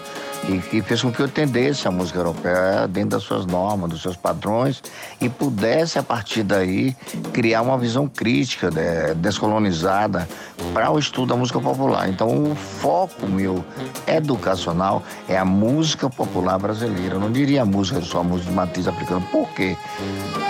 e 0.47 0.59
que 0.59 0.81
fez 0.81 1.01
com 1.01 1.11
que 1.11 1.21
eu 1.21 1.25
entendesse 1.25 1.87
a 1.87 1.91
música 1.91 2.19
europeia 2.19 2.87
dentro 2.87 3.11
das 3.11 3.23
suas 3.23 3.45
normas, 3.45 3.89
dos 3.89 4.01
seus 4.01 4.15
padrões 4.15 4.83
e 5.21 5.29
pudesse, 5.29 5.97
a 5.97 6.03
partir 6.03 6.43
daí, 6.43 6.95
criar 7.31 7.61
uma 7.61 7.77
visão 7.77 8.07
crítica, 8.07 8.69
né, 8.69 9.13
descolonizada 9.15 10.27
para 10.73 10.91
o 10.91 10.99
estudo 10.99 11.29
da 11.29 11.35
música 11.35 11.59
popular. 11.59 12.09
Então, 12.09 12.51
o 12.51 12.55
foco 12.55 13.25
meu 13.25 13.63
educacional 14.05 15.01
é 15.29 15.37
a 15.37 15.45
música 15.45 16.09
popular 16.09 16.59
brasileira. 16.59 17.15
Eu 17.15 17.19
não 17.19 17.31
diria 17.31 17.61
a 17.61 17.65
música 17.65 18.01
só 18.01 18.19
a 18.19 18.23
música 18.23 18.49
de 18.49 18.55
matriz 18.55 18.87
africana. 18.87 19.25
Por 19.31 19.47
quê? 19.49 19.77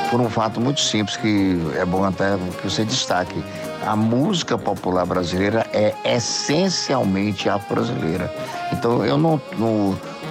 Por 0.10 0.20
um 0.20 0.30
fato 0.30 0.60
muito 0.60 0.82
simples 0.82 1.18
que 1.18 1.60
é 1.78 1.86
bom 1.86 2.04
até 2.04 2.38
que 2.60 2.70
você 2.70 2.84
destaque 2.84 3.36
a 3.86 3.96
música 3.96 4.58
popular 4.58 5.06
brasileira 5.06 5.66
é 5.74 5.94
essencialmente 6.06 7.50
afro-brasileira. 7.50 8.34
Então, 8.72 9.06
eu 9.06 9.18
não, 9.18 9.40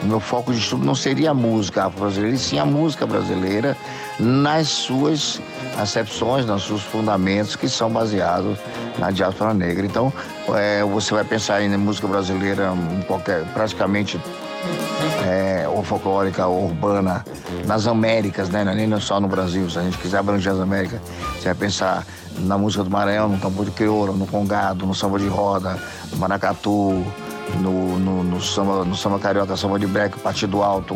meu 0.02 0.20
foco 0.20 0.52
de 0.52 0.58
estudo 0.58 0.84
não 0.84 0.94
seria 0.94 1.30
a 1.30 1.34
música 1.34 1.84
afro-brasileira, 1.84 2.34
e 2.34 2.38
sim 2.38 2.58
a 2.58 2.64
música 2.64 3.06
brasileira 3.06 3.76
nas 4.18 4.68
suas 4.68 5.40
acepções, 5.78 6.46
nos 6.46 6.64
seus 6.64 6.82
fundamentos 6.82 7.56
que 7.56 7.68
são 7.68 7.90
baseados 7.90 8.58
na 8.98 9.10
diáspora 9.10 9.54
negra. 9.54 9.86
Então, 9.86 10.12
é, 10.54 10.82
você 10.84 11.14
vai 11.14 11.24
pensar 11.24 11.62
em 11.62 11.76
música 11.76 12.06
brasileira 12.06 12.72
um 12.72 13.02
qualquer, 13.02 13.44
praticamente 13.52 14.20
é, 15.24 15.68
ou 15.68 15.82
folclórica 15.82 16.46
ou 16.46 16.66
urbana 16.66 17.24
nas 17.66 17.86
Américas, 17.86 18.48
né? 18.48 18.62
É 18.62 18.74
nem 18.74 19.00
só 19.00 19.20
no 19.20 19.28
Brasil. 19.28 19.68
Se 19.70 19.78
a 19.78 19.82
gente 19.82 19.98
quiser 19.98 20.18
abranger 20.18 20.52
as 20.52 20.60
Américas, 20.60 21.00
você 21.36 21.44
vai 21.44 21.54
pensar 21.54 22.06
na 22.38 22.56
música 22.56 22.84
do 22.84 22.90
Maranhão, 22.90 23.28
no 23.28 23.38
tambor 23.38 23.64
de 23.64 23.70
crioula, 23.70 24.12
no 24.12 24.26
congado, 24.26 24.86
no 24.86 24.94
samba 24.94 25.18
de 25.18 25.28
roda, 25.28 25.78
no 26.10 26.18
maracatu, 26.18 27.04
no, 27.60 27.98
no, 27.98 28.24
no 28.24 28.40
samba, 28.40 28.84
no 28.84 28.94
samba 28.94 29.18
carioca, 29.18 29.56
samba 29.56 29.78
de 29.78 29.86
breque, 29.86 30.18
partido 30.18 30.62
alto, 30.62 30.94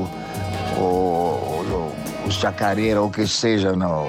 o, 0.77 0.81
o, 0.81 1.93
os 2.27 2.35
chacareira, 2.35 3.01
ou 3.01 3.09
o 3.09 3.11
que 3.11 3.27
seja, 3.27 3.73
não, 3.75 4.07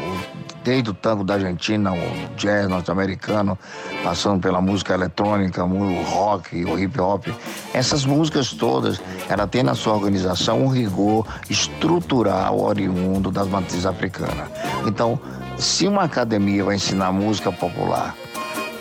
desde 0.68 0.90
o 0.90 0.94
tango 0.94 1.24
da 1.24 1.36
Argentina, 1.36 1.94
o 1.94 2.36
jazz 2.36 2.68
norte-americano, 2.68 3.58
passando 4.04 4.42
pela 4.42 4.60
música 4.60 4.94
eletrônica, 4.94 5.64
o 5.64 6.04
rock, 6.04 6.66
o 6.66 6.78
hip 6.78 7.00
hop. 7.00 7.28
Essas 7.74 8.04
músicas 8.04 8.52
todas, 8.52 9.02
ela 9.30 9.48
tem 9.48 9.64
na 9.64 9.76
sua 9.76 9.94
organização 9.94 10.66
um 10.66 10.68
rigor 10.68 11.26
estrutural 11.50 12.60
oriundo 12.60 13.32
das 13.32 13.48
matrizes 13.48 13.86
africanas. 13.86 14.50
Então, 14.86 15.18
se 15.58 15.88
uma 15.88 16.04
academia 16.04 16.66
vai 16.66 16.76
ensinar 16.76 17.14
música 17.14 17.50
popular 17.50 18.14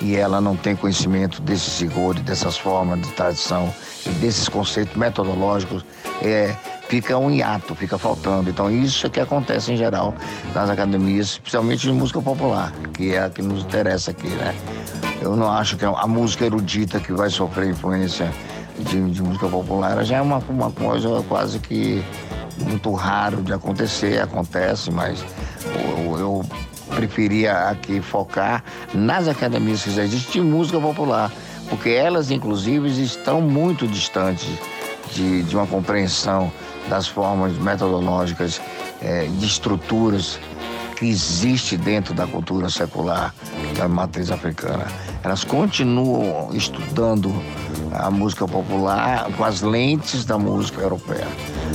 e 0.01 0.17
ela 0.17 0.41
não 0.41 0.57
tem 0.57 0.75
conhecimento 0.75 1.41
desses 1.41 1.81
rigores, 1.81 2.21
dessas 2.23 2.59
formas 2.59 3.01
de 3.01 3.13
tradição 3.13 3.73
e 4.05 4.11
desses 4.11 4.49
conceitos 4.49 4.97
metodológicos, 4.97 5.85
é, 6.21 6.57
fica 6.89 7.17
um 7.19 7.31
hiato, 7.31 7.75
fica 7.75 7.99
faltando. 7.99 8.51
Então 8.51 8.71
isso 8.71 9.07
é 9.07 9.11
que 9.11 9.21
acontece 9.21 9.73
em 9.73 9.77
geral 9.77 10.15
nas 10.55 10.71
academias, 10.71 11.29
especialmente 11.29 11.83
de 11.83 11.93
música 11.93 12.21
popular, 12.21 12.73
que 12.95 13.15
é 13.15 13.25
a 13.25 13.31
que 13.31 13.43
nos 13.43 13.63
interessa 13.63 14.11
aqui, 14.11 14.29
né? 14.29 14.55
Eu 15.21 15.37
não 15.37 15.51
acho 15.51 15.77
que 15.77 15.85
a 15.85 16.07
música 16.07 16.45
erudita 16.45 17.01
que 17.01 17.13
vai 17.13 17.31
sofrer 17.31 17.71
influência 17.71 18.31
de, 18.79 19.11
de 19.11 19.23
música 19.23 19.49
popular, 19.49 20.05
já 20.05 20.17
é 20.17 20.21
uma, 20.21 20.39
uma 20.49 20.71
coisa 20.71 21.25
quase 21.29 21.59
que 21.59 22.05
muito 22.59 22.93
raro 22.93 23.43
de 23.43 23.53
acontecer, 23.53 24.21
acontece, 24.21 24.91
mas 24.91 25.25
eu, 25.65 26.19
eu 26.19 26.47
preferia 26.95 27.69
aqui 27.69 28.01
focar 28.01 28.63
nas 28.95 29.29
academias 29.29 29.83
que 29.83 29.91
já 29.91 30.05
existem 30.05 30.43
de 30.43 30.49
música 30.49 30.81
popular, 30.81 31.33
porque 31.69 31.91
elas, 31.91 32.31
inclusive, 32.31 32.89
estão 33.03 33.41
muito 33.41 33.87
distantes 33.87 34.49
de, 35.13 35.43
de 35.43 35.57
uma 35.57 35.67
compreensão 35.67 36.53
das 36.89 37.07
formas 37.07 37.53
metodológicas, 37.59 38.61
é, 39.03 39.27
de 39.27 39.47
estruturas 39.47 40.39
que 40.97 41.07
existe 41.07 41.77
dentro 41.77 42.15
da 42.15 42.27
cultura 42.27 42.71
secular 42.71 43.35
da 43.77 43.87
matriz 43.87 44.31
africana. 44.31 44.87
Elas 45.23 45.45
continuam 45.45 46.49
estudando 46.55 47.33
a 47.93 48.11
música 48.11 48.47
popular 48.49 49.31
com 49.37 49.45
as 49.45 49.61
lentes 49.61 50.25
da 50.25 50.39
música 50.39 50.81
europeia. 50.81 51.27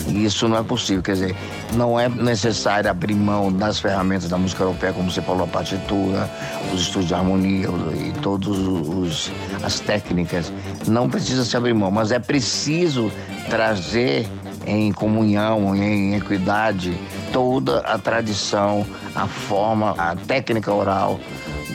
E 0.07 0.25
isso 0.25 0.47
não 0.47 0.57
é 0.57 0.63
possível, 0.63 1.03
quer 1.03 1.13
dizer, 1.13 1.35
não 1.75 1.99
é 1.99 2.09
necessário 2.09 2.89
abrir 2.89 3.13
mão 3.13 3.51
das 3.51 3.79
ferramentas 3.79 4.29
da 4.29 4.37
música 4.37 4.63
europeia, 4.63 4.93
como 4.93 5.11
você 5.11 5.21
falou, 5.21 5.43
a 5.43 5.47
partitura, 5.47 6.29
os 6.73 6.81
estudos 6.81 7.07
de 7.07 7.13
harmonia 7.13 7.67
e 7.93 8.11
todas 8.21 9.29
as 9.63 9.79
técnicas. 9.79 10.51
Não 10.87 11.09
precisa 11.09 11.45
se 11.45 11.55
abrir 11.55 11.73
mão, 11.73 11.91
mas 11.91 12.11
é 12.11 12.19
preciso 12.19 13.11
trazer 13.49 14.27
em 14.65 14.91
comunhão, 14.91 15.75
em 15.75 16.15
equidade, 16.15 16.97
toda 17.31 17.79
a 17.79 17.97
tradição, 17.97 18.85
a 19.15 19.27
forma, 19.27 19.91
a 19.97 20.15
técnica 20.15 20.73
oral 20.73 21.19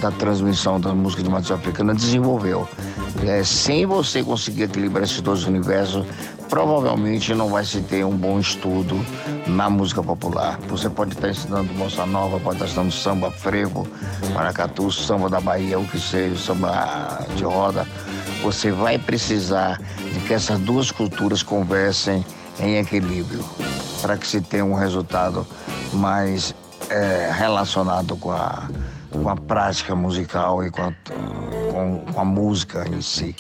da 0.01 0.11
transmissão 0.11 0.81
da 0.81 0.95
música 0.95 1.23
de 1.23 1.31
matriz 1.31 1.51
africana 1.51 1.95
desenvolveu. 1.95 2.69
É, 3.27 3.43
sem 3.43 3.87
você 3.87 4.23
conseguir 4.23 4.65
equilibrar 4.65 5.05
esses 5.05 5.21
dois 5.21 5.45
universos, 5.45 6.05
provavelmente 6.49 7.35
não 7.35 7.49
vai 7.49 7.65
se 7.65 7.81
ter 7.81 8.05
um 8.05 8.17
bom 8.17 8.39
estudo 8.39 9.05
na 9.47 9.71
música 9.71 10.03
popular. 10.03 10.59
Você 10.69 10.89
pode 10.89 11.15
estar 11.15 11.31
ensinando 11.31 11.73
bossa 11.75 12.05
nova, 12.07 12.39
pode 12.39 12.57
estar 12.57 12.67
ensinando 12.67 12.93
samba, 12.93 13.31
frevo, 13.31 13.87
maracatu, 14.35 14.91
samba 14.91 15.29
da 15.29 15.41
Bahia, 15.41 15.79
o 15.79 15.87
que 15.87 15.99
seja, 15.99 16.37
samba 16.37 17.27
de 17.35 17.45
roda. 17.45 17.87
Você 18.43 18.71
vai 18.71 18.99
precisar 18.99 19.81
de 20.13 20.21
que 20.21 20.35
essas 20.35 20.59
duas 20.61 20.91
culturas 20.91 21.43
conversem 21.43 22.25
em 22.61 22.77
equilíbrio 22.77 23.45
para 24.01 24.17
que 24.17 24.27
se 24.27 24.41
tenha 24.41 24.65
um 24.65 24.75
resultado 24.75 25.47
mais 25.93 26.55
é, 26.91 27.31
relacionado 27.33 28.17
com 28.17 28.31
a, 28.31 28.69
com 29.11 29.29
a 29.29 29.37
prática 29.37 29.95
musical 29.95 30.65
e 30.65 30.71
com 30.71 30.83
a, 30.83 30.93
com, 31.73 32.13
com 32.13 32.21
a 32.21 32.25
música 32.25 32.87
em 32.89 33.01
si. 33.01 33.35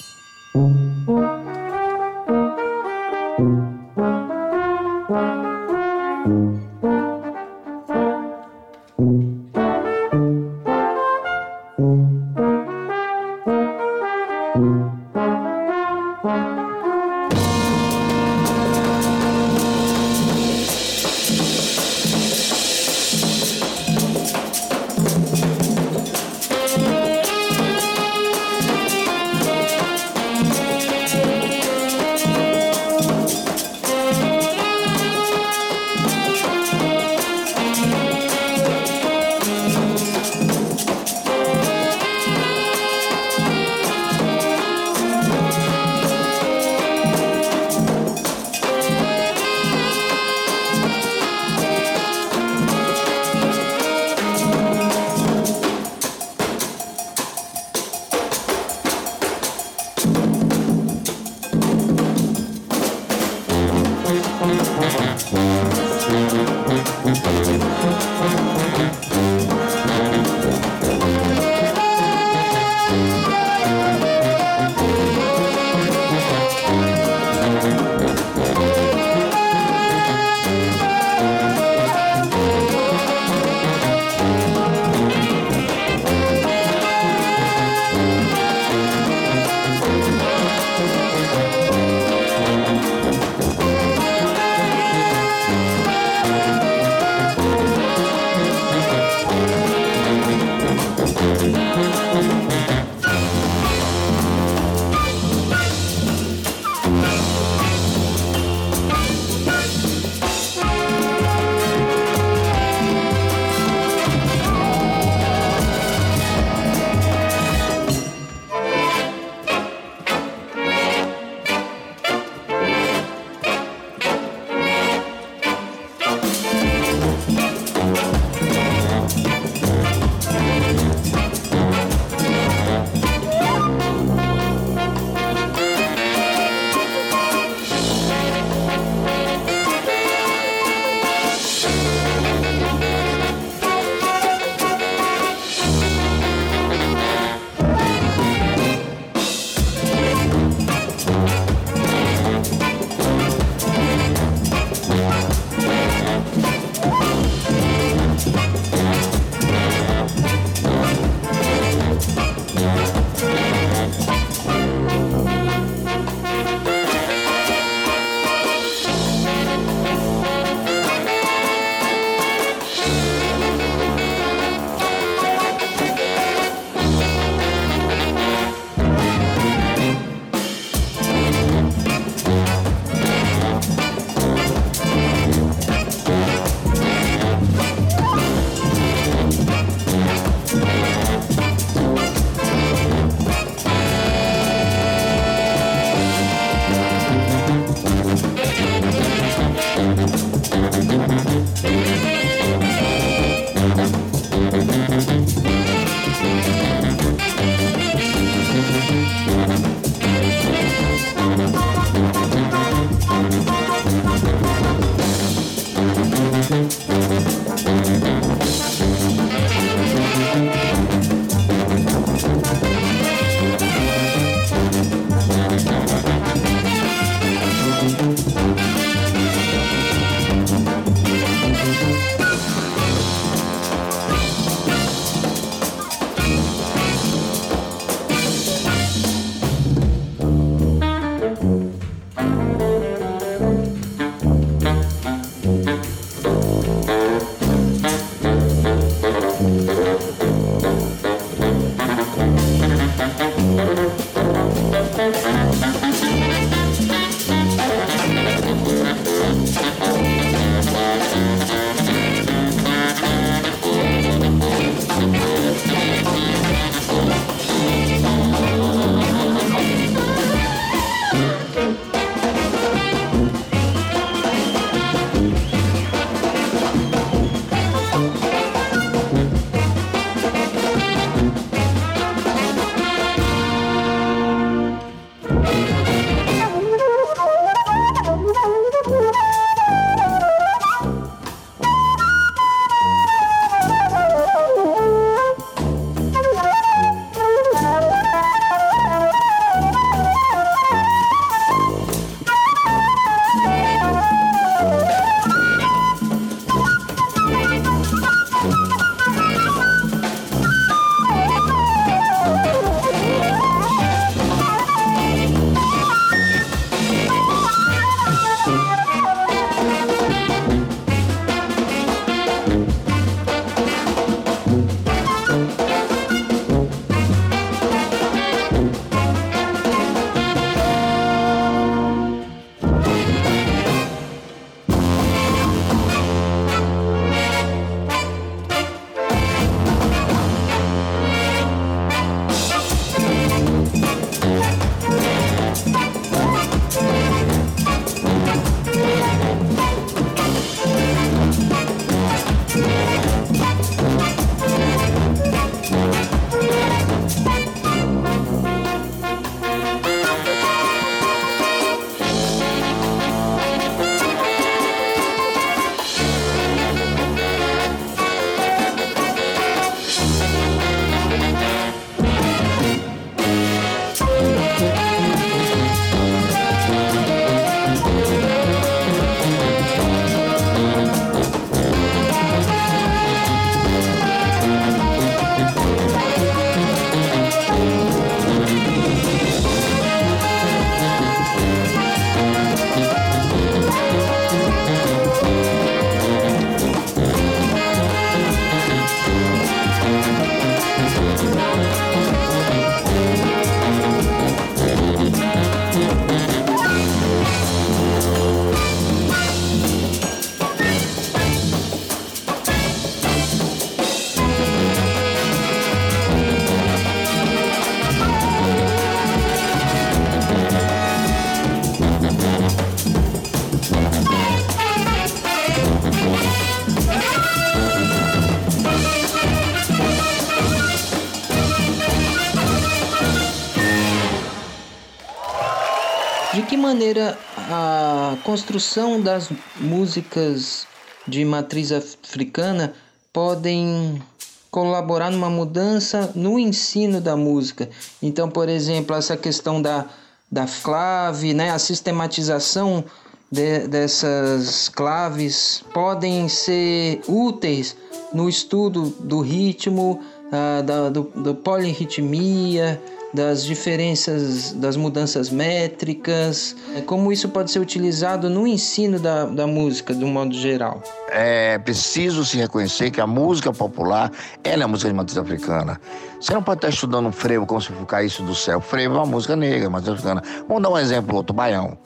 Maneira 436.77 437.16
a 437.38 438.18
construção 438.22 439.00
das 439.00 439.31
músicas 439.58 440.66
de 441.08 441.24
matriz 441.24 441.72
africana 441.72 442.74
podem 443.14 444.02
colaborar 444.50 445.10
numa 445.10 445.31
mudança 445.31 446.12
no 446.14 446.38
ensino 446.38 447.00
da 447.00 447.16
música. 447.16 447.70
Então, 448.02 448.29
por 448.29 448.50
exemplo, 448.50 448.94
essa 448.94 449.16
questão 449.16 449.62
da, 449.62 449.87
da 450.31 450.44
clave, 450.62 451.33
né, 451.33 451.50
a 451.50 451.58
sistematização 451.58 452.85
de, 453.33 453.66
dessas 453.68 454.68
claves 454.68 455.64
podem 455.72 456.29
ser 456.29 457.00
úteis 457.08 457.74
no 458.12 458.29
estudo 458.29 458.90
do 459.00 459.22
ritmo, 459.22 460.02
uh, 460.27 460.62
da 460.62 460.90
do, 460.90 461.04
do 461.16 461.35
polirritmia, 461.35 462.79
das 463.13 463.44
diferenças, 463.44 464.52
das 464.52 464.77
mudanças 464.77 465.31
métricas, 465.31 466.57
é, 466.77 466.81
como 466.81 467.13
isso 467.13 467.29
pode 467.29 467.50
ser 467.50 467.61
utilizado 467.61 468.29
no 468.29 468.46
ensino 468.46 468.98
da, 468.98 469.25
da 469.25 469.46
música, 469.46 469.94
de 469.94 470.04
um 470.04 470.13
modo 470.13 470.35
geral. 470.35 470.83
É 471.09 471.59
preciso 471.59 472.25
se 472.25 472.37
reconhecer 472.37 472.90
que 472.90 473.00
a 473.00 473.07
música 473.07 473.52
popular 473.52 474.11
ela 474.42 474.63
é 474.63 474.65
a 474.65 474.69
música 474.69 474.90
de 474.90 474.96
matriz 474.96 475.17
africana. 475.17 475.81
Você 476.21 476.33
não 476.33 476.42
pode 476.42 476.59
estar 476.59 476.69
estudando 476.69 477.11
frevo 477.13 477.46
como 477.46 477.61
se 477.61 477.73
isso 478.04 478.23
do 478.23 478.35
céu. 478.35 478.61
Frevo 478.61 478.94
é 478.94 478.98
uma 478.98 479.07
música 479.07 479.37
negra, 479.37 479.71
matriz 479.71 479.92
africana. 479.92 480.23
Vamos 480.48 480.63
dar 480.63 480.71
um 480.71 480.79
exemplo 480.79 481.17
outro, 481.17 481.35
baião 481.35 481.79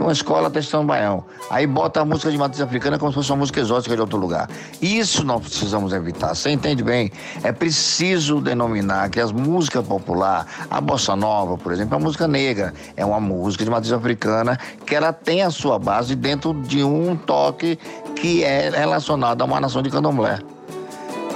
uma 0.00 0.12
escola 0.12 0.50
testando 0.50 0.84
baião. 0.84 1.24
Aí 1.50 1.66
bota 1.66 2.00
a 2.00 2.04
música 2.04 2.30
de 2.30 2.38
matriz 2.38 2.60
africana 2.60 2.98
como 2.98 3.12
se 3.12 3.16
fosse 3.16 3.30
uma 3.30 3.38
música 3.38 3.60
exótica 3.60 3.94
de 3.94 4.00
outro 4.00 4.18
lugar. 4.18 4.48
Isso 4.80 5.24
nós 5.24 5.42
precisamos 5.42 5.92
evitar. 5.92 6.34
Você 6.34 6.50
entende 6.50 6.82
bem? 6.82 7.10
É 7.42 7.52
preciso 7.52 8.40
denominar 8.40 9.10
que 9.10 9.20
as 9.20 9.32
músicas 9.32 9.86
populares, 9.86 10.46
a 10.70 10.80
bossa 10.80 11.14
nova, 11.14 11.56
por 11.56 11.72
exemplo, 11.72 11.96
a 11.96 12.00
música 12.00 12.26
negra, 12.26 12.72
é 12.96 13.04
uma 13.04 13.20
música 13.20 13.64
de 13.64 13.70
matriz 13.70 13.92
africana 13.92 14.58
que 14.86 14.94
ela 14.94 15.12
tem 15.12 15.42
a 15.42 15.50
sua 15.50 15.78
base 15.78 16.14
dentro 16.14 16.52
de 16.54 16.82
um 16.82 17.16
toque 17.16 17.78
que 18.16 18.44
é 18.44 18.70
relacionado 18.70 19.42
a 19.42 19.44
uma 19.44 19.60
nação 19.60 19.82
de 19.82 19.90
candomblé. 19.90 20.38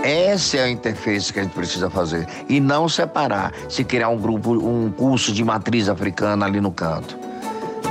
Essa 0.02 0.58
é 0.58 0.62
a 0.64 0.70
interface 0.70 1.32
que 1.32 1.40
a 1.40 1.42
gente 1.42 1.52
precisa 1.52 1.90
fazer. 1.90 2.28
E 2.48 2.60
não 2.60 2.88
separar, 2.88 3.52
se 3.68 3.82
criar 3.82 4.08
um 4.08 4.16
grupo, 4.16 4.52
um 4.52 4.90
curso 4.90 5.32
de 5.32 5.42
matriz 5.42 5.88
africana 5.88 6.46
ali 6.46 6.60
no 6.60 6.70
canto. 6.70 7.25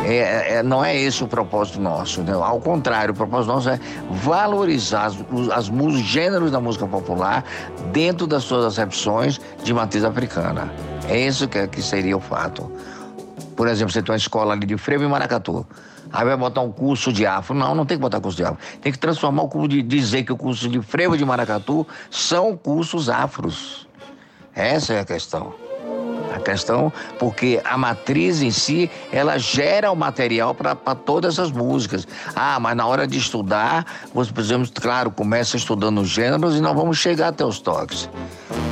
É, 0.06 0.18
é, 0.18 0.54
é, 0.58 0.64
não 0.64 0.86
é 0.86 0.96
esse 0.96 1.24
o 1.24 1.28
propósito 1.28 1.82
nosso. 1.82 2.22
Né? 2.22 2.32
Ao 2.32 2.62
contrário, 2.62 3.12
o 3.12 3.18
propósito 3.18 3.52
nosso 3.52 3.70
é 3.70 3.80
valorizar 4.12 5.06
as, 5.06 5.18
as, 5.52 5.68
os 5.68 6.00
gêneros 6.00 6.52
da 6.52 6.60
música 6.60 6.86
popular 6.86 7.44
dentro 7.92 8.28
das 8.28 8.44
suas 8.44 8.66
acepções 8.66 9.42
de 9.64 9.74
matriz 9.74 10.04
africana. 10.04 10.72
É 11.10 11.20
isso 11.20 11.48
que, 11.48 11.68
que 11.68 11.82
seria 11.82 12.16
o 12.16 12.20
fato. 12.20 12.72
Por 13.56 13.68
exemplo, 13.68 13.92
você 13.92 14.04
tem 14.04 14.14
uma 14.14 14.18
escola 14.18 14.54
ali 14.54 14.68
de 14.68 14.78
frevo 14.78 15.04
e 15.04 15.08
maracatu. 15.08 15.66
Aí 16.14 16.24
vai 16.24 16.38
botar 16.38 16.62
um 16.62 16.72
curso 16.72 17.12
de 17.12 17.26
afro. 17.26 17.56
Não, 17.56 17.74
não 17.74 17.86
tem 17.86 17.98
que 17.98 18.02
botar 18.02 18.22
curso 18.22 18.38
de 18.38 18.44
afro. 18.44 18.60
Tem 18.82 18.92
que 18.92 19.00
transformar 19.00 19.42
o 19.42 19.50
curso 19.50 19.70
de 19.70 19.82
dizer 19.82 20.24
que 20.24 20.32
o 20.32 20.38
curso 20.38 20.70
de 20.70 20.82
frevo 20.84 21.16
e 21.16 21.18
de 21.18 21.26
maracatu 21.26 21.86
são 22.12 22.56
cursos 22.56 23.10
afros. 23.10 23.88
Essa 24.54 24.94
é 24.94 25.00
a 25.00 25.06
questão 25.06 25.65
a 26.36 26.40
questão, 26.40 26.92
porque 27.18 27.62
a 27.64 27.78
matriz 27.78 28.42
em 28.42 28.52
si, 28.52 28.92
ela 29.12 29.38
gera 29.38 29.92
o 29.92 29.96
material 29.96 30.54
para 30.54 30.76
todas 30.94 31.40
as 31.40 31.50
músicas. 31.52 32.08
Ah, 32.36 32.60
mas 32.60 32.76
na 32.76 32.86
hora 32.86 33.08
de 33.08 33.18
estudar, 33.18 33.86
nós 34.14 34.30
precisamos, 34.30 34.70
claro, 34.70 35.10
começa 35.10 35.56
estudando 35.56 36.02
os 36.02 36.10
gêneros 36.10 36.56
e 36.56 36.62
nós 36.62 36.76
vamos 36.76 36.98
chegar 36.98 37.30
até 37.30 37.46
os 37.46 37.60
toques, 37.60 38.10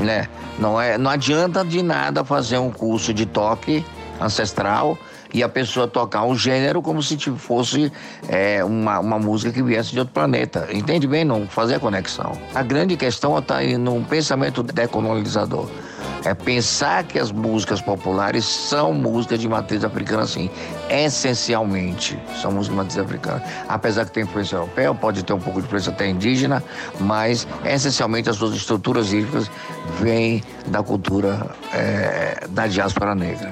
né? 0.01 0.28
Não, 0.59 0.80
é, 0.80 0.97
não 0.97 1.09
adianta 1.09 1.64
de 1.64 1.82
nada 1.82 2.24
fazer 2.24 2.57
um 2.57 2.70
curso 2.70 3.14
de 3.14 3.26
toque 3.26 3.86
ancestral 4.20 4.97
e 5.34 5.41
a 5.41 5.49
pessoa 5.49 5.88
tocar 5.88 6.24
um 6.26 6.36
gênero 6.36 6.82
como 6.82 7.01
se 7.01 7.18
fosse 7.18 7.91
é, 8.28 8.64
uma, 8.64 8.99
uma 8.99 9.18
música 9.18 9.51
que 9.51 9.64
viesse 9.64 9.91
de 9.91 9.99
outro 9.99 10.14
planeta. 10.14 10.68
Entende 10.72 11.07
bem? 11.07 11.26
Não 11.26 11.47
fazer 11.47 11.76
a 11.76 11.80
conexão. 11.80 12.34
A 12.53 12.61
grande 12.61 12.95
questão 12.95 13.38
está 13.39 13.57
aí 13.57 13.78
num 13.78 14.03
pensamento 14.03 14.61
decolonizador. 14.61 15.68
É 16.25 16.33
pensar 16.33 17.03
que 17.03 17.19
as 17.19 17.31
músicas 17.31 17.81
populares 17.81 18.45
são 18.45 18.93
músicas 18.93 19.39
de 19.39 19.47
matriz 19.47 19.83
africana, 19.83 20.25
sim. 20.25 20.49
Essencialmente, 20.89 22.17
são 22.41 22.51
músicas 22.51 22.69
de 22.69 22.75
matriz 22.75 22.97
africana. 22.97 23.43
Apesar 23.67 24.05
que 24.05 24.11
tem 24.11 24.23
influência 24.23 24.55
europeia, 24.55 24.93
pode 24.93 25.23
ter 25.23 25.33
um 25.33 25.39
pouco 25.39 25.59
de 25.59 25.65
influência 25.65 25.91
até 25.91 26.07
indígena, 26.07 26.63
mas 26.99 27.47
essencialmente 27.65 28.29
as 28.29 28.37
suas 28.37 28.55
estruturas 28.55 29.11
rítmicas 29.11 29.49
vêm 29.99 30.43
da 30.67 30.81
cultura 30.81 31.55
é, 31.73 32.47
da 32.49 32.67
diáspora 32.67 33.13
negra. 33.13 33.51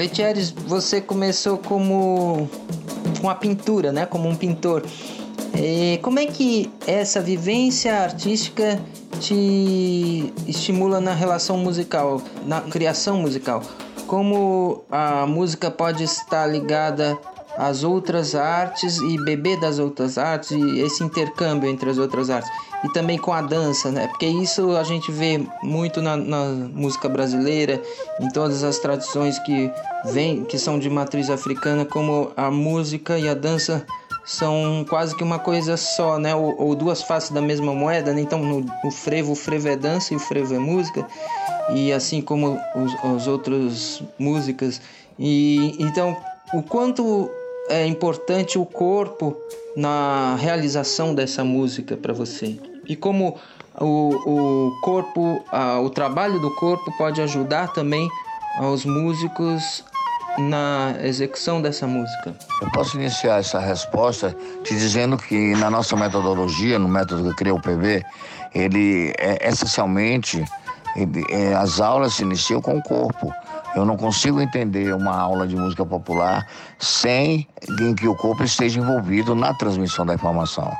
Letieres, 0.00 0.48
você 0.48 0.98
começou 0.98 1.58
como 1.58 2.48
com 3.20 3.28
a 3.28 3.34
pintura, 3.34 3.92
né? 3.92 4.06
Como 4.06 4.30
um 4.30 4.34
pintor. 4.34 4.82
E 5.54 5.98
como 5.98 6.18
é 6.18 6.24
que 6.24 6.72
essa 6.86 7.20
vivência 7.20 7.94
artística 8.00 8.80
te 9.20 10.32
estimula 10.46 11.02
na 11.02 11.12
relação 11.12 11.58
musical, 11.58 12.22
na 12.46 12.62
criação 12.62 13.18
musical? 13.18 13.62
Como 14.06 14.82
a 14.90 15.26
música 15.26 15.70
pode 15.70 16.02
estar 16.04 16.46
ligada 16.46 17.18
às 17.56 17.84
outras 17.84 18.34
artes 18.34 18.98
e 18.98 19.16
beber 19.24 19.58
das 19.60 19.78
outras 19.78 20.18
artes 20.18 20.50
e 20.52 20.80
esse 20.80 21.02
intercâmbio 21.02 21.68
entre 21.68 21.90
as 21.90 21.98
outras 21.98 22.30
artes? 22.30 22.50
e 22.82 22.88
também 22.88 23.18
com 23.18 23.32
a 23.32 23.42
dança, 23.42 23.90
né? 23.90 24.08
Porque 24.08 24.26
isso 24.26 24.76
a 24.76 24.82
gente 24.82 25.12
vê 25.12 25.46
muito 25.62 26.00
na, 26.00 26.16
na, 26.16 26.44
música 26.72 27.08
brasileira, 27.08 27.80
em 28.20 28.28
todas 28.30 28.64
as 28.64 28.78
tradições 28.78 29.38
que 29.40 29.70
vem, 30.06 30.44
que 30.44 30.58
são 30.58 30.78
de 30.78 30.88
matriz 30.88 31.28
africana, 31.28 31.84
como 31.84 32.32
a 32.36 32.50
música 32.50 33.18
e 33.18 33.28
a 33.28 33.34
dança 33.34 33.84
são 34.24 34.84
quase 34.88 35.14
que 35.14 35.22
uma 35.22 35.38
coisa 35.38 35.76
só, 35.76 36.18
né? 36.18 36.34
Ou, 36.34 36.58
ou 36.58 36.74
duas 36.74 37.02
faces 37.02 37.30
da 37.30 37.42
mesma 37.42 37.74
moeda, 37.74 38.12
né? 38.12 38.20
Então 38.22 38.38
no, 38.38 38.64
o 38.84 38.90
frevo, 38.90 39.32
o 39.32 39.36
frevo 39.36 39.68
é 39.68 39.76
dança 39.76 40.14
e 40.14 40.16
o 40.16 40.20
frevo 40.20 40.54
é 40.54 40.58
música, 40.58 41.06
e 41.74 41.92
assim 41.92 42.22
como 42.22 42.58
os, 42.74 42.94
os 43.04 43.26
outros 43.26 44.02
músicas. 44.18 44.80
E 45.18 45.76
então 45.78 46.16
o 46.54 46.62
quanto 46.62 47.30
é 47.70 47.86
importante 47.86 48.58
o 48.58 48.66
corpo 48.66 49.36
na 49.76 50.36
realização 50.38 51.14
dessa 51.14 51.44
música 51.44 51.96
para 51.96 52.12
você? 52.12 52.58
e 52.90 52.96
como 52.96 53.38
o, 53.78 53.86
o 54.26 54.80
corpo, 54.80 55.44
a, 55.52 55.80
o 55.80 55.88
trabalho 55.88 56.40
do 56.40 56.50
corpo 56.56 56.92
pode 56.98 57.22
ajudar 57.22 57.68
também 57.68 58.10
aos 58.58 58.84
músicos 58.84 59.84
na 60.36 60.96
execução 61.04 61.62
dessa 61.62 61.86
música? 61.86 62.34
Eu 62.60 62.68
posso 62.72 62.96
iniciar 62.96 63.38
essa 63.38 63.60
resposta 63.60 64.36
te 64.64 64.74
dizendo 64.74 65.16
que 65.16 65.54
na 65.54 65.70
nossa 65.70 65.94
metodologia, 65.94 66.80
no 66.80 66.88
método 66.88 67.30
que 67.30 67.36
cria 67.36 67.54
o 67.54 67.60
PV, 67.60 68.04
ele 68.52 69.12
é 69.16 69.48
essencialmente 69.48 70.44
ele, 70.96 71.24
é, 71.30 71.54
as 71.54 71.80
aulas 71.80 72.14
se 72.14 72.24
iniciam 72.24 72.60
com 72.60 72.76
o 72.76 72.82
corpo. 72.82 73.32
Eu 73.74 73.84
não 73.84 73.96
consigo 73.96 74.40
entender 74.40 74.92
uma 74.94 75.16
aula 75.16 75.46
de 75.46 75.54
música 75.54 75.86
popular 75.86 76.46
sem 76.78 77.46
que 77.96 78.08
o 78.08 78.14
corpo 78.16 78.42
esteja 78.42 78.80
envolvido 78.80 79.34
na 79.34 79.54
transmissão 79.54 80.04
da 80.04 80.14
informação. 80.14 80.72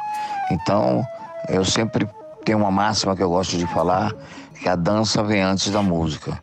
Então, 0.50 1.06
eu 1.48 1.64
sempre 1.64 2.08
tenho 2.44 2.58
uma 2.58 2.70
máxima 2.70 3.14
que 3.14 3.22
eu 3.22 3.30
gosto 3.30 3.56
de 3.56 3.66
falar, 3.68 4.12
que 4.60 4.68
a 4.68 4.74
dança 4.74 5.22
vem 5.22 5.40
antes 5.40 5.70
da 5.70 5.82
música. 5.82 6.38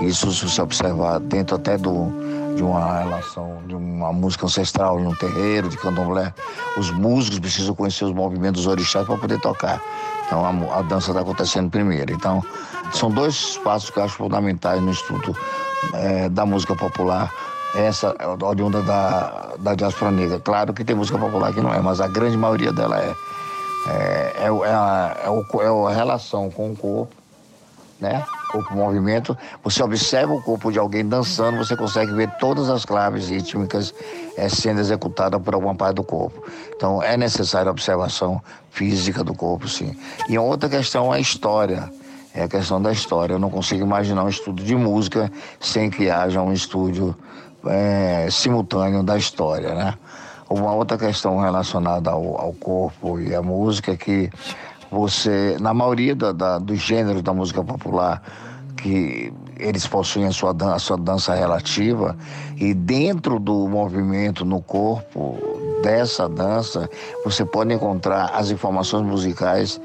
Isso 0.00 0.32
se 0.32 0.48
você 0.48 0.60
observar 0.60 1.20
dentro 1.20 1.56
até 1.56 1.76
do, 1.76 2.08
de 2.56 2.62
uma 2.62 3.00
relação, 3.00 3.62
de 3.66 3.74
uma 3.74 4.12
música 4.12 4.46
ancestral 4.46 4.98
em 4.98 5.06
um 5.06 5.14
terreiro, 5.14 5.68
de 5.68 5.76
candomblé, 5.76 6.32
os 6.76 6.90
músicos 6.90 7.38
precisam 7.38 7.74
conhecer 7.74 8.04
os 8.04 8.12
movimentos 8.12 8.66
orixás 8.66 9.06
para 9.06 9.16
poder 9.16 9.40
tocar. 9.40 9.80
Então 10.26 10.44
a, 10.44 10.78
a 10.78 10.82
dança 10.82 11.10
está 11.10 11.20
acontecendo 11.20 11.70
primeiro. 11.70 12.12
Então 12.12 12.42
são 12.92 13.10
dois 13.10 13.56
passos 13.58 13.90
que 13.90 13.98
eu 13.98 14.04
acho 14.04 14.16
fundamentais 14.16 14.82
no 14.82 14.90
estudo 14.90 15.36
é, 15.94 16.28
da 16.28 16.46
música 16.46 16.74
popular. 16.74 17.30
Essa 17.74 18.14
é 18.18 18.26
oriunda 18.44 18.82
da, 18.82 19.54
da 19.58 19.74
diáspora 19.74 20.10
negra. 20.10 20.38
Claro 20.38 20.72
que 20.72 20.84
tem 20.84 20.94
música 20.94 21.18
popular 21.18 21.52
que 21.52 21.60
não 21.60 21.74
é, 21.74 21.80
mas 21.80 22.00
a 22.00 22.06
grande 22.06 22.36
maioria 22.36 22.72
dela 22.72 22.98
é 22.98 23.14
é, 23.86 24.32
é, 24.38 24.46
é, 24.46 24.48
a, 24.48 25.16
é, 25.24 25.64
é 25.64 25.92
a 25.92 25.94
relação 25.94 26.50
com 26.50 26.72
o 26.72 26.76
corpo, 26.76 27.14
né? 28.00 28.24
Corpo-movimento. 28.50 29.36
Você 29.62 29.82
observa 29.82 30.32
o 30.32 30.42
corpo 30.42 30.70
de 30.70 30.78
alguém 30.78 31.06
dançando, 31.06 31.58
você 31.58 31.76
consegue 31.76 32.12
ver 32.12 32.30
todas 32.38 32.70
as 32.70 32.84
claves 32.84 33.28
rítmicas 33.28 33.92
é, 34.36 34.48
sendo 34.48 34.80
executadas 34.80 35.42
por 35.42 35.54
alguma 35.54 35.74
parte 35.74 35.96
do 35.96 36.04
corpo. 36.04 36.44
Então 36.74 37.02
é 37.02 37.16
necessária 37.16 37.68
a 37.68 37.72
observação 37.72 38.40
física 38.70 39.22
do 39.22 39.34
corpo, 39.34 39.68
sim. 39.68 39.96
E 40.28 40.38
outra 40.38 40.68
questão 40.68 41.12
é 41.12 41.18
a 41.18 41.20
história. 41.20 41.90
É 42.34 42.42
a 42.42 42.48
questão 42.48 42.82
da 42.82 42.90
história. 42.90 43.34
Eu 43.34 43.38
não 43.38 43.48
consigo 43.48 43.84
imaginar 43.84 44.24
um 44.24 44.28
estudo 44.28 44.62
de 44.62 44.74
música 44.74 45.30
sem 45.60 45.88
que 45.88 46.10
haja 46.10 46.42
um 46.42 46.52
estúdio 46.52 47.16
é, 47.64 48.26
simultâneo 48.30 49.04
da 49.04 49.16
história, 49.16 49.72
né? 49.72 49.94
Uma 50.50 50.72
outra 50.72 50.98
questão 50.98 51.38
relacionada 51.38 52.10
ao, 52.10 52.38
ao 52.38 52.52
corpo 52.52 53.20
e 53.20 53.34
à 53.34 53.40
música 53.40 53.92
é 53.92 53.96
que 53.96 54.30
você, 54.90 55.56
na 55.60 55.72
maioria 55.72 56.14
da, 56.14 56.32
da, 56.32 56.58
dos 56.58 56.80
gêneros 56.80 57.22
da 57.22 57.32
música 57.32 57.62
popular, 57.62 58.20
que 58.76 59.32
eles 59.58 59.86
possuem 59.86 60.26
a 60.26 60.32
sua, 60.32 60.54
a 60.74 60.78
sua 60.78 60.96
dança 60.96 61.34
relativa, 61.34 62.16
e 62.56 62.74
dentro 62.74 63.38
do 63.38 63.66
movimento 63.68 64.44
no 64.44 64.60
corpo 64.60 65.38
dessa 65.82 66.28
dança, 66.28 66.88
você 67.24 67.44
pode 67.44 67.72
encontrar 67.72 68.30
as 68.34 68.50
informações 68.50 69.06
musicais 69.06 69.80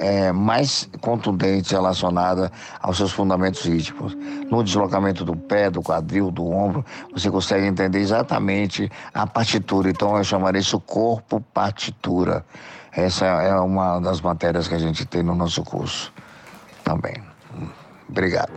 é, 0.00 0.32
mais 0.32 0.88
contundente 1.00 1.72
relacionada 1.72 2.50
aos 2.80 2.96
seus 2.96 3.12
fundamentos 3.12 3.62
rítmicos. 3.62 4.16
No 4.50 4.64
deslocamento 4.64 5.24
do 5.24 5.36
pé, 5.36 5.70
do 5.70 5.82
quadril, 5.82 6.30
do 6.30 6.46
ombro, 6.46 6.84
você 7.12 7.30
consegue 7.30 7.66
entender 7.66 7.98
exatamente 7.98 8.90
a 9.12 9.26
partitura. 9.26 9.90
Então 9.90 10.16
eu 10.16 10.24
chamaria 10.24 10.60
isso 10.60 10.80
corpo 10.80 11.40
partitura. 11.52 12.44
Essa 12.90 13.26
é 13.26 13.54
uma 13.60 14.00
das 14.00 14.20
matérias 14.20 14.66
que 14.66 14.74
a 14.74 14.78
gente 14.78 15.04
tem 15.04 15.22
no 15.22 15.34
nosso 15.34 15.62
curso 15.62 16.12
também. 16.82 17.22
Obrigado. 18.08 18.52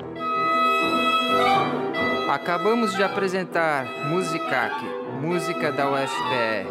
Acabamos 2.31 2.95
de 2.95 3.03
apresentar 3.03 3.85
Musicac, 4.07 4.73
música 5.21 5.71
da 5.71 5.87
UFPR, 5.87 6.67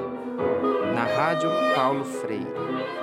na 0.92 1.04
Rádio 1.04 1.50
Paulo 1.76 2.04
Freire. 2.04 3.01